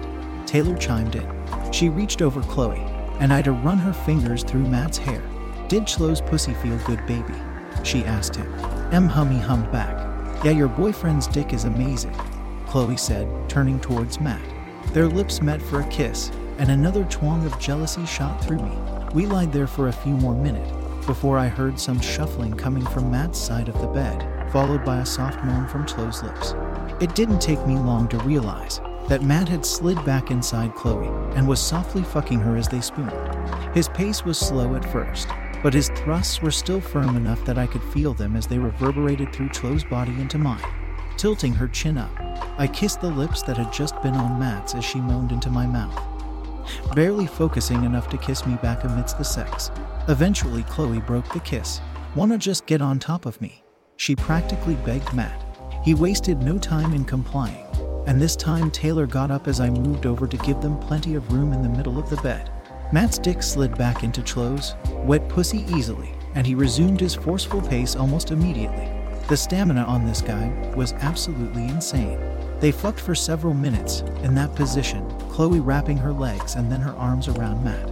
Taylor 0.47 0.77
chimed 0.77 1.17
in. 1.17 1.29
She 1.73 1.89
reached 1.89 2.21
over 2.21 2.41
Chloe, 2.43 2.79
and 3.19 3.33
I 3.33 3.41
to 3.41 3.51
run 3.51 3.77
her 3.79 3.91
fingers 3.91 4.41
through 4.41 4.67
Matt's 4.67 4.97
hair. 4.97 5.21
Did 5.67 5.87
Chloe's 5.87 6.21
pussy 6.21 6.53
feel 6.53 6.77
good, 6.85 7.03
baby? 7.07 7.33
She 7.83 8.05
asked 8.05 8.35
him. 8.35 8.53
M. 8.91 9.07
Hummy 9.07 9.39
hummed 9.39 9.71
back. 9.71 9.97
Yeah, 10.45 10.51
your 10.51 10.67
boyfriend's 10.67 11.25
dick 11.25 11.53
is 11.53 11.63
amazing, 11.63 12.13
Chloe 12.67 12.97
said, 12.97 13.27
turning 13.49 13.79
towards 13.79 14.19
Matt. 14.19 14.43
Their 14.93 15.07
lips 15.07 15.41
met 15.41 15.59
for 15.59 15.79
a 15.79 15.87
kiss, 15.87 16.31
and 16.59 16.69
another 16.69 17.03
twang 17.05 17.43
of 17.47 17.59
jealousy 17.59 18.05
shot 18.05 18.43
through 18.43 18.59
me. 18.59 18.77
We 19.15 19.25
lied 19.25 19.51
there 19.51 19.65
for 19.65 19.87
a 19.87 19.93
few 19.93 20.13
more 20.13 20.35
minutes 20.35 20.71
before 21.07 21.39
I 21.39 21.47
heard 21.47 21.79
some 21.79 21.99
shuffling 21.99 22.53
coming 22.53 22.85
from 22.85 23.09
Matt's 23.09 23.39
side 23.39 23.67
of 23.67 23.81
the 23.81 23.87
bed, 23.87 24.51
followed 24.51 24.85
by 24.85 24.99
a 24.99 25.05
soft 25.05 25.43
moan 25.43 25.67
from 25.67 25.87
Chloe's 25.87 26.21
lips. 26.21 26.53
It 27.01 27.15
didn't 27.15 27.39
take 27.39 27.65
me 27.65 27.75
long 27.75 28.07
to 28.09 28.19
realize 28.19 28.79
that 29.09 29.23
Matt 29.23 29.49
had 29.49 29.65
slid 29.65 30.03
back 30.05 30.29
inside 30.29 30.75
Chloe 30.75 31.07
and 31.35 31.47
was 31.47 31.59
softly 31.59 32.03
fucking 32.03 32.39
her 32.39 32.55
as 32.55 32.67
they 32.67 32.81
spooned. 32.81 33.11
His 33.73 33.87
pace 33.89 34.23
was 34.23 34.37
slow 34.37 34.75
at 34.75 34.91
first, 34.91 35.27
but 35.65 35.73
his 35.73 35.89
thrusts 35.89 36.43
were 36.43 36.51
still 36.51 36.79
firm 36.79 37.17
enough 37.17 37.43
that 37.43 37.57
I 37.57 37.65
could 37.65 37.81
feel 37.85 38.13
them 38.13 38.35
as 38.35 38.45
they 38.45 38.59
reverberated 38.59 39.33
through 39.33 39.49
Chloe's 39.49 39.83
body 39.83 40.13
into 40.21 40.37
mine. 40.37 40.61
Tilting 41.17 41.55
her 41.55 41.67
chin 41.67 41.97
up, 41.97 42.11
I 42.59 42.67
kissed 42.67 43.01
the 43.01 43.09
lips 43.09 43.41
that 43.41 43.57
had 43.57 43.73
just 43.73 43.99
been 44.03 44.13
on 44.13 44.39
Matt's 44.39 44.75
as 44.75 44.85
she 44.85 44.99
moaned 44.99 45.31
into 45.31 45.49
my 45.49 45.65
mouth 45.65 45.99
barely 46.93 47.27
focusing 47.27 47.83
enough 47.83 48.09
to 48.09 48.17
kiss 48.17 48.45
me 48.45 48.55
back 48.55 48.83
amidst 48.83 49.17
the 49.17 49.23
sex. 49.23 49.71
Eventually, 50.07 50.63
Chloe 50.63 50.99
broke 50.99 51.31
the 51.33 51.39
kiss. 51.39 51.81
Wanna 52.15 52.37
just 52.37 52.65
get 52.65 52.81
on 52.81 52.99
top 52.99 53.25
of 53.25 53.39
me? 53.41 53.63
She 53.97 54.15
practically 54.15 54.75
begged 54.85 55.13
Matt. 55.13 55.41
He 55.83 55.93
wasted 55.93 56.41
no 56.41 56.57
time 56.57 56.93
in 56.93 57.05
complying, 57.05 57.65
and 58.07 58.21
this 58.21 58.35
time 58.35 58.71
Taylor 58.71 59.05
got 59.07 59.31
up 59.31 59.47
as 59.47 59.59
I 59.59 59.69
moved 59.69 60.05
over 60.05 60.27
to 60.27 60.37
give 60.37 60.61
them 60.61 60.77
plenty 60.79 61.15
of 61.15 61.31
room 61.31 61.53
in 61.53 61.61
the 61.61 61.69
middle 61.69 61.97
of 61.97 62.09
the 62.09 62.17
bed. 62.17 62.51
Matt's 62.91 63.17
dick 63.17 63.41
slid 63.41 63.77
back 63.77 64.03
into 64.03 64.21
Chloe's 64.21 64.75
wet 64.89 65.27
pussy 65.27 65.65
easily, 65.75 66.11
and 66.35 66.45
he 66.45 66.53
resumed 66.53 66.99
his 66.99 67.15
forceful 67.15 67.61
pace 67.61 67.95
almost 67.95 68.31
immediately. 68.31 68.87
The 69.27 69.35
stamina 69.35 69.83
on 69.83 70.05
this 70.05 70.21
guy 70.21 70.49
was 70.75 70.93
absolutely 70.93 71.63
insane. 71.67 72.19
They 72.59 72.71
fucked 72.71 72.99
for 72.99 73.15
several 73.15 73.55
minutes 73.55 74.01
in 74.21 74.35
that 74.35 74.53
position, 74.55 75.09
Chloe 75.29 75.59
wrapping 75.59 75.97
her 75.97 76.13
legs 76.13 76.55
and 76.55 76.71
then 76.71 76.79
her 76.79 76.93
arms 76.93 77.27
around 77.27 77.63
Matt, 77.63 77.89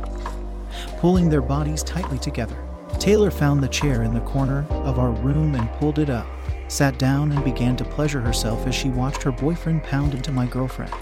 pulling 1.00 1.28
their 1.28 1.42
bodies 1.42 1.84
tightly 1.84 2.20
together. 2.20 2.58
Taylor 3.00 3.32
found 3.32 3.64
the 3.64 3.68
chair 3.68 4.04
in 4.04 4.14
the 4.14 4.22
corner 4.22 4.66
of 4.70 5.00
our 5.00 5.10
room 5.10 5.56
and 5.56 5.72
pulled 5.74 5.98
it 5.98 6.10
up, 6.10 6.28
sat 6.68 7.00
down, 7.00 7.32
and 7.32 7.44
began 7.44 7.76
to 7.78 7.84
pleasure 7.84 8.22
herself 8.22 8.66
as 8.68 8.76
she 8.76 8.90
watched 8.90 9.24
her 9.24 9.32
boyfriend 9.32 9.84
pound 9.84 10.14
into 10.14 10.32
my 10.32 10.46
girlfriend. 10.46 10.94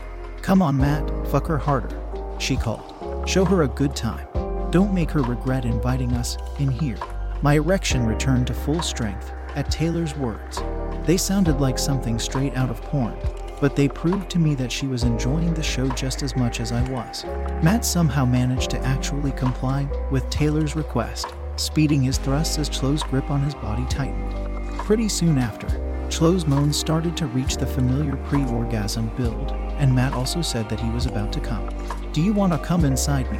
Come 0.41 0.61
on, 0.61 0.77
Matt, 0.77 1.07
fuck 1.27 1.45
her 1.47 1.57
harder, 1.57 1.95
she 2.39 2.55
called. 2.55 2.90
Show 3.31 3.45
her 3.45 3.63
a 3.63 3.67
good 3.69 3.95
time. 3.95 4.27
Don't 4.71 4.93
make 4.93 5.09
her 5.11 5.21
regret 5.21 5.63
inviting 5.63 6.11
us 6.15 6.35
in 6.59 6.69
here. 6.69 6.97
My 7.41 7.53
erection 7.53 8.05
returned 8.05 8.47
to 8.47 8.53
full 8.53 8.81
strength 8.81 9.31
at 9.55 9.71
Taylor's 9.71 10.17
words. 10.17 10.61
They 11.05 11.15
sounded 11.15 11.61
like 11.61 11.79
something 11.79 12.19
straight 12.19 12.57
out 12.57 12.69
of 12.69 12.81
porn, 12.81 13.15
but 13.61 13.73
they 13.73 13.87
proved 13.87 14.29
to 14.31 14.39
me 14.39 14.53
that 14.55 14.69
she 14.69 14.85
was 14.85 15.03
enjoying 15.03 15.53
the 15.53 15.63
show 15.63 15.87
just 15.91 16.23
as 16.23 16.35
much 16.35 16.59
as 16.59 16.73
I 16.73 16.81
was. 16.91 17.23
Matt 17.63 17.85
somehow 17.85 18.25
managed 18.25 18.69
to 18.71 18.79
actually 18.79 19.31
comply 19.31 19.87
with 20.11 20.29
Taylor's 20.29 20.75
request, 20.75 21.27
speeding 21.55 22.01
his 22.01 22.17
thrusts 22.17 22.59
as 22.59 22.67
Chloe's 22.67 23.01
grip 23.01 23.31
on 23.31 23.41
his 23.43 23.55
body 23.55 23.85
tightened. 23.85 24.77
Pretty 24.79 25.07
soon 25.07 25.37
after, 25.37 25.69
Chloe's 26.11 26.45
moans 26.45 26.75
started 26.75 27.15
to 27.15 27.27
reach 27.27 27.55
the 27.55 27.65
familiar 27.65 28.17
pre 28.17 28.43
orgasm 28.47 29.09
build, 29.15 29.51
and 29.77 29.95
Matt 29.95 30.11
also 30.11 30.41
said 30.41 30.67
that 30.67 30.81
he 30.81 30.89
was 30.89 31.05
about 31.05 31.31
to 31.31 31.39
come. 31.39 31.69
Do 32.13 32.21
you 32.21 32.33
want 32.33 32.51
to 32.51 32.59
come 32.59 32.83
inside 32.83 33.31
me? 33.31 33.39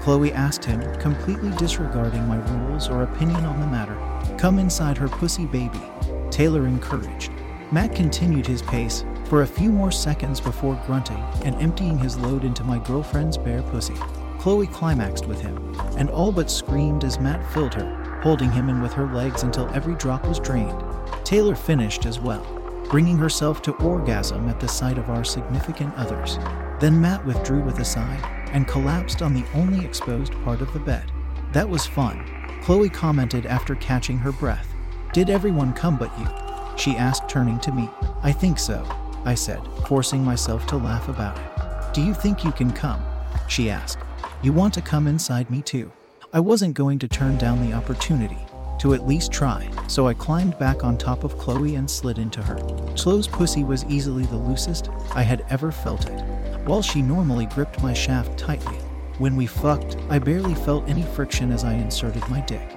Chloe 0.00 0.32
asked 0.32 0.64
him, 0.64 0.80
completely 1.00 1.50
disregarding 1.56 2.24
my 2.28 2.36
rules 2.52 2.88
or 2.88 3.02
opinion 3.02 3.44
on 3.44 3.58
the 3.58 3.66
matter. 3.66 3.98
Come 4.38 4.60
inside 4.60 4.96
her 4.98 5.08
pussy, 5.08 5.44
baby. 5.44 5.80
Taylor 6.30 6.68
encouraged. 6.68 7.32
Matt 7.72 7.96
continued 7.96 8.46
his 8.46 8.62
pace, 8.62 9.04
for 9.24 9.42
a 9.42 9.46
few 9.46 9.72
more 9.72 9.90
seconds 9.90 10.40
before 10.40 10.80
grunting 10.86 11.20
and 11.44 11.60
emptying 11.60 11.98
his 11.98 12.16
load 12.16 12.44
into 12.44 12.62
my 12.62 12.78
girlfriend's 12.78 13.36
bare 13.36 13.62
pussy. 13.62 13.96
Chloe 14.38 14.68
climaxed 14.68 15.26
with 15.26 15.40
him, 15.40 15.76
and 15.96 16.08
all 16.08 16.30
but 16.30 16.48
screamed 16.48 17.02
as 17.02 17.18
Matt 17.18 17.44
filled 17.52 17.74
her, 17.74 18.20
holding 18.22 18.52
him 18.52 18.68
in 18.68 18.80
with 18.80 18.92
her 18.92 19.12
legs 19.12 19.42
until 19.42 19.68
every 19.70 19.96
drop 19.96 20.24
was 20.28 20.38
drained. 20.38 20.80
Taylor 21.24 21.56
finished 21.56 22.06
as 22.06 22.20
well, 22.20 22.44
bringing 22.92 23.16
herself 23.16 23.62
to 23.62 23.72
orgasm 23.76 24.50
at 24.50 24.60
the 24.60 24.68
sight 24.68 24.98
of 24.98 25.08
our 25.08 25.24
significant 25.24 25.94
others. 25.96 26.36
Then 26.78 27.00
Matt 27.00 27.24
withdrew 27.24 27.62
with 27.62 27.78
a 27.78 27.84
sigh 27.86 28.20
and 28.52 28.68
collapsed 28.68 29.22
on 29.22 29.32
the 29.32 29.46
only 29.54 29.82
exposed 29.82 30.34
part 30.44 30.60
of 30.60 30.70
the 30.74 30.78
bed. 30.78 31.10
That 31.52 31.66
was 31.66 31.86
fun, 31.86 32.22
Chloe 32.62 32.90
commented 32.90 33.46
after 33.46 33.76
catching 33.76 34.18
her 34.18 34.30
breath. 34.30 34.68
Did 35.14 35.30
everyone 35.30 35.72
come 35.72 35.96
but 35.96 36.12
you? 36.18 36.28
She 36.76 36.94
asked, 36.94 37.30
turning 37.30 37.58
to 37.60 37.72
me. 37.72 37.88
I 38.22 38.30
think 38.30 38.58
so, 38.58 38.86
I 39.24 39.36
said, 39.36 39.66
forcing 39.86 40.22
myself 40.22 40.66
to 40.66 40.76
laugh 40.76 41.08
about 41.08 41.38
it. 41.38 41.94
Do 41.94 42.02
you 42.02 42.12
think 42.12 42.44
you 42.44 42.52
can 42.52 42.70
come? 42.70 43.02
She 43.48 43.70
asked. 43.70 44.00
You 44.42 44.52
want 44.52 44.74
to 44.74 44.82
come 44.82 45.06
inside 45.06 45.50
me 45.50 45.62
too? 45.62 45.90
I 46.30 46.40
wasn't 46.40 46.74
going 46.74 46.98
to 46.98 47.08
turn 47.08 47.38
down 47.38 47.66
the 47.66 47.72
opportunity 47.72 48.46
to 48.78 48.94
at 48.94 49.06
least 49.06 49.32
try, 49.32 49.70
so 49.88 50.06
I 50.06 50.14
climbed 50.14 50.58
back 50.58 50.84
on 50.84 50.96
top 50.96 51.24
of 51.24 51.38
Chloe 51.38 51.76
and 51.76 51.90
slid 51.90 52.18
into 52.18 52.42
her. 52.42 52.56
Chloe's 52.96 53.28
pussy 53.28 53.64
was 53.64 53.84
easily 53.84 54.24
the 54.24 54.36
loosest 54.36 54.88
I 55.14 55.22
had 55.22 55.44
ever 55.50 55.70
felt 55.70 56.08
it. 56.08 56.20
While 56.64 56.82
she 56.82 57.02
normally 57.02 57.46
gripped 57.46 57.82
my 57.82 57.92
shaft 57.92 58.38
tightly, 58.38 58.78
when 59.18 59.36
we 59.36 59.46
fucked, 59.46 59.96
I 60.10 60.18
barely 60.18 60.54
felt 60.54 60.88
any 60.88 61.02
friction 61.02 61.52
as 61.52 61.64
I 61.64 61.74
inserted 61.74 62.28
my 62.28 62.40
dick. 62.40 62.68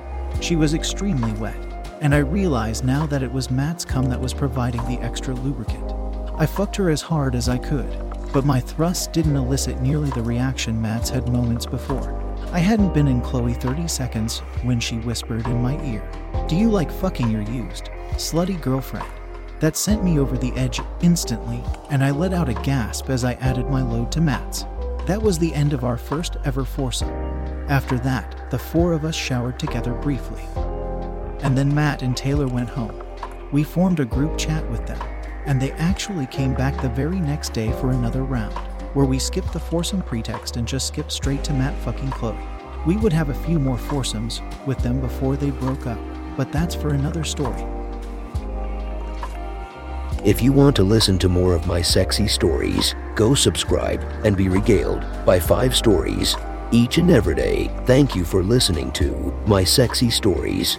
She 0.41 0.55
was 0.55 0.73
extremely 0.73 1.31
wet, 1.33 1.55
and 2.01 2.13
I 2.13 2.19
realize 2.19 2.83
now 2.83 3.05
that 3.07 3.23
it 3.23 3.31
was 3.31 3.49
Matt's 3.49 3.85
cum 3.85 4.05
that 4.09 4.19
was 4.19 4.33
providing 4.33 4.83
the 4.85 4.99
extra 4.99 5.33
lubricant. 5.33 5.93
I 6.37 6.45
fucked 6.45 6.75
her 6.75 6.89
as 6.89 7.01
hard 7.01 7.35
as 7.35 7.47
I 7.47 7.57
could, 7.57 7.89
but 8.33 8.45
my 8.45 8.59
thrust 8.59 9.13
didn't 9.13 9.37
elicit 9.37 9.81
nearly 9.81 10.09
the 10.09 10.21
reaction 10.21 10.81
Matt's 10.81 11.09
had 11.09 11.31
moments 11.31 11.65
before. 11.65 12.24
I 12.55 12.59
hadn't 12.59 12.93
been 12.93 13.09
in 13.09 13.19
Chloe 13.19 13.53
30 13.53 13.85
seconds 13.89 14.39
when 14.63 14.79
she 14.79 14.95
whispered 14.99 15.45
in 15.45 15.61
my 15.61 15.77
ear, 15.83 16.09
Do 16.47 16.55
you 16.55 16.69
like 16.69 16.89
fucking 16.89 17.29
your 17.29 17.41
used, 17.41 17.89
slutty 18.11 18.61
girlfriend? 18.61 19.05
That 19.59 19.75
sent 19.75 20.05
me 20.05 20.19
over 20.19 20.37
the 20.37 20.53
edge 20.53 20.79
instantly, 21.01 21.61
and 21.89 22.01
I 22.01 22.11
let 22.11 22.31
out 22.31 22.47
a 22.47 22.53
gasp 22.53 23.09
as 23.09 23.25
I 23.25 23.33
added 23.33 23.69
my 23.69 23.81
load 23.81 24.09
to 24.13 24.21
Matt's. 24.21 24.63
That 25.05 25.21
was 25.21 25.37
the 25.37 25.53
end 25.53 25.73
of 25.73 25.83
our 25.83 25.97
first 25.97 26.37
ever 26.45 26.63
foursome. 26.63 27.09
After 27.67 27.99
that, 27.99 28.49
the 28.51 28.57
four 28.57 28.93
of 28.93 29.03
us 29.03 29.15
showered 29.15 29.59
together 29.59 29.93
briefly. 29.93 30.43
And 31.41 31.57
then 31.57 31.75
Matt 31.75 32.03
and 32.03 32.15
Taylor 32.15 32.47
went 32.47 32.69
home. 32.69 33.03
We 33.51 33.65
formed 33.65 33.99
a 33.99 34.05
group 34.05 34.37
chat 34.37 34.65
with 34.71 34.87
them, 34.87 35.01
and 35.45 35.61
they 35.61 35.73
actually 35.73 36.27
came 36.27 36.53
back 36.53 36.81
the 36.81 36.87
very 36.87 37.19
next 37.19 37.51
day 37.51 37.73
for 37.73 37.91
another 37.91 38.23
round, 38.23 38.57
where 38.95 39.05
we 39.05 39.19
skip 39.19 39.45
the 39.51 39.59
foursome 39.59 40.01
pretext 40.01 40.55
and 40.57 40.67
just 40.67 40.87
skip 40.87 41.11
straight 41.11 41.43
to 41.43 41.53
Matt 41.53 41.77
fucking 41.83 42.09
Chloe. 42.11 42.37
We 42.87 42.95
would 42.97 43.13
have 43.13 43.29
a 43.29 43.33
few 43.45 43.59
more 43.59 43.77
foursomes 43.77 44.41
with 44.65 44.79
them 44.79 45.01
before 45.01 45.35
they 45.35 45.51
broke 45.51 45.85
up, 45.85 45.99
but 46.37 46.51
that's 46.51 46.73
for 46.73 46.89
another 46.89 47.23
story. 47.23 47.63
If 50.23 50.41
you 50.41 50.53
want 50.53 50.75
to 50.77 50.83
listen 50.83 51.19
to 51.19 51.29
more 51.29 51.53
of 51.53 51.67
my 51.67 51.81
sexy 51.81 52.27
stories, 52.27 52.95
go 53.15 53.35
subscribe 53.35 54.01
and 54.23 54.35
be 54.35 54.49
regaled 54.49 55.05
by 55.25 55.39
five 55.39 55.75
stories 55.75 56.35
each 56.71 56.97
and 56.97 57.11
every 57.11 57.35
day. 57.35 57.69
Thank 57.85 58.15
you 58.15 58.25
for 58.25 58.41
listening 58.41 58.91
to 58.93 59.33
My 59.45 59.63
Sexy 59.63 60.09
Stories. 60.09 60.77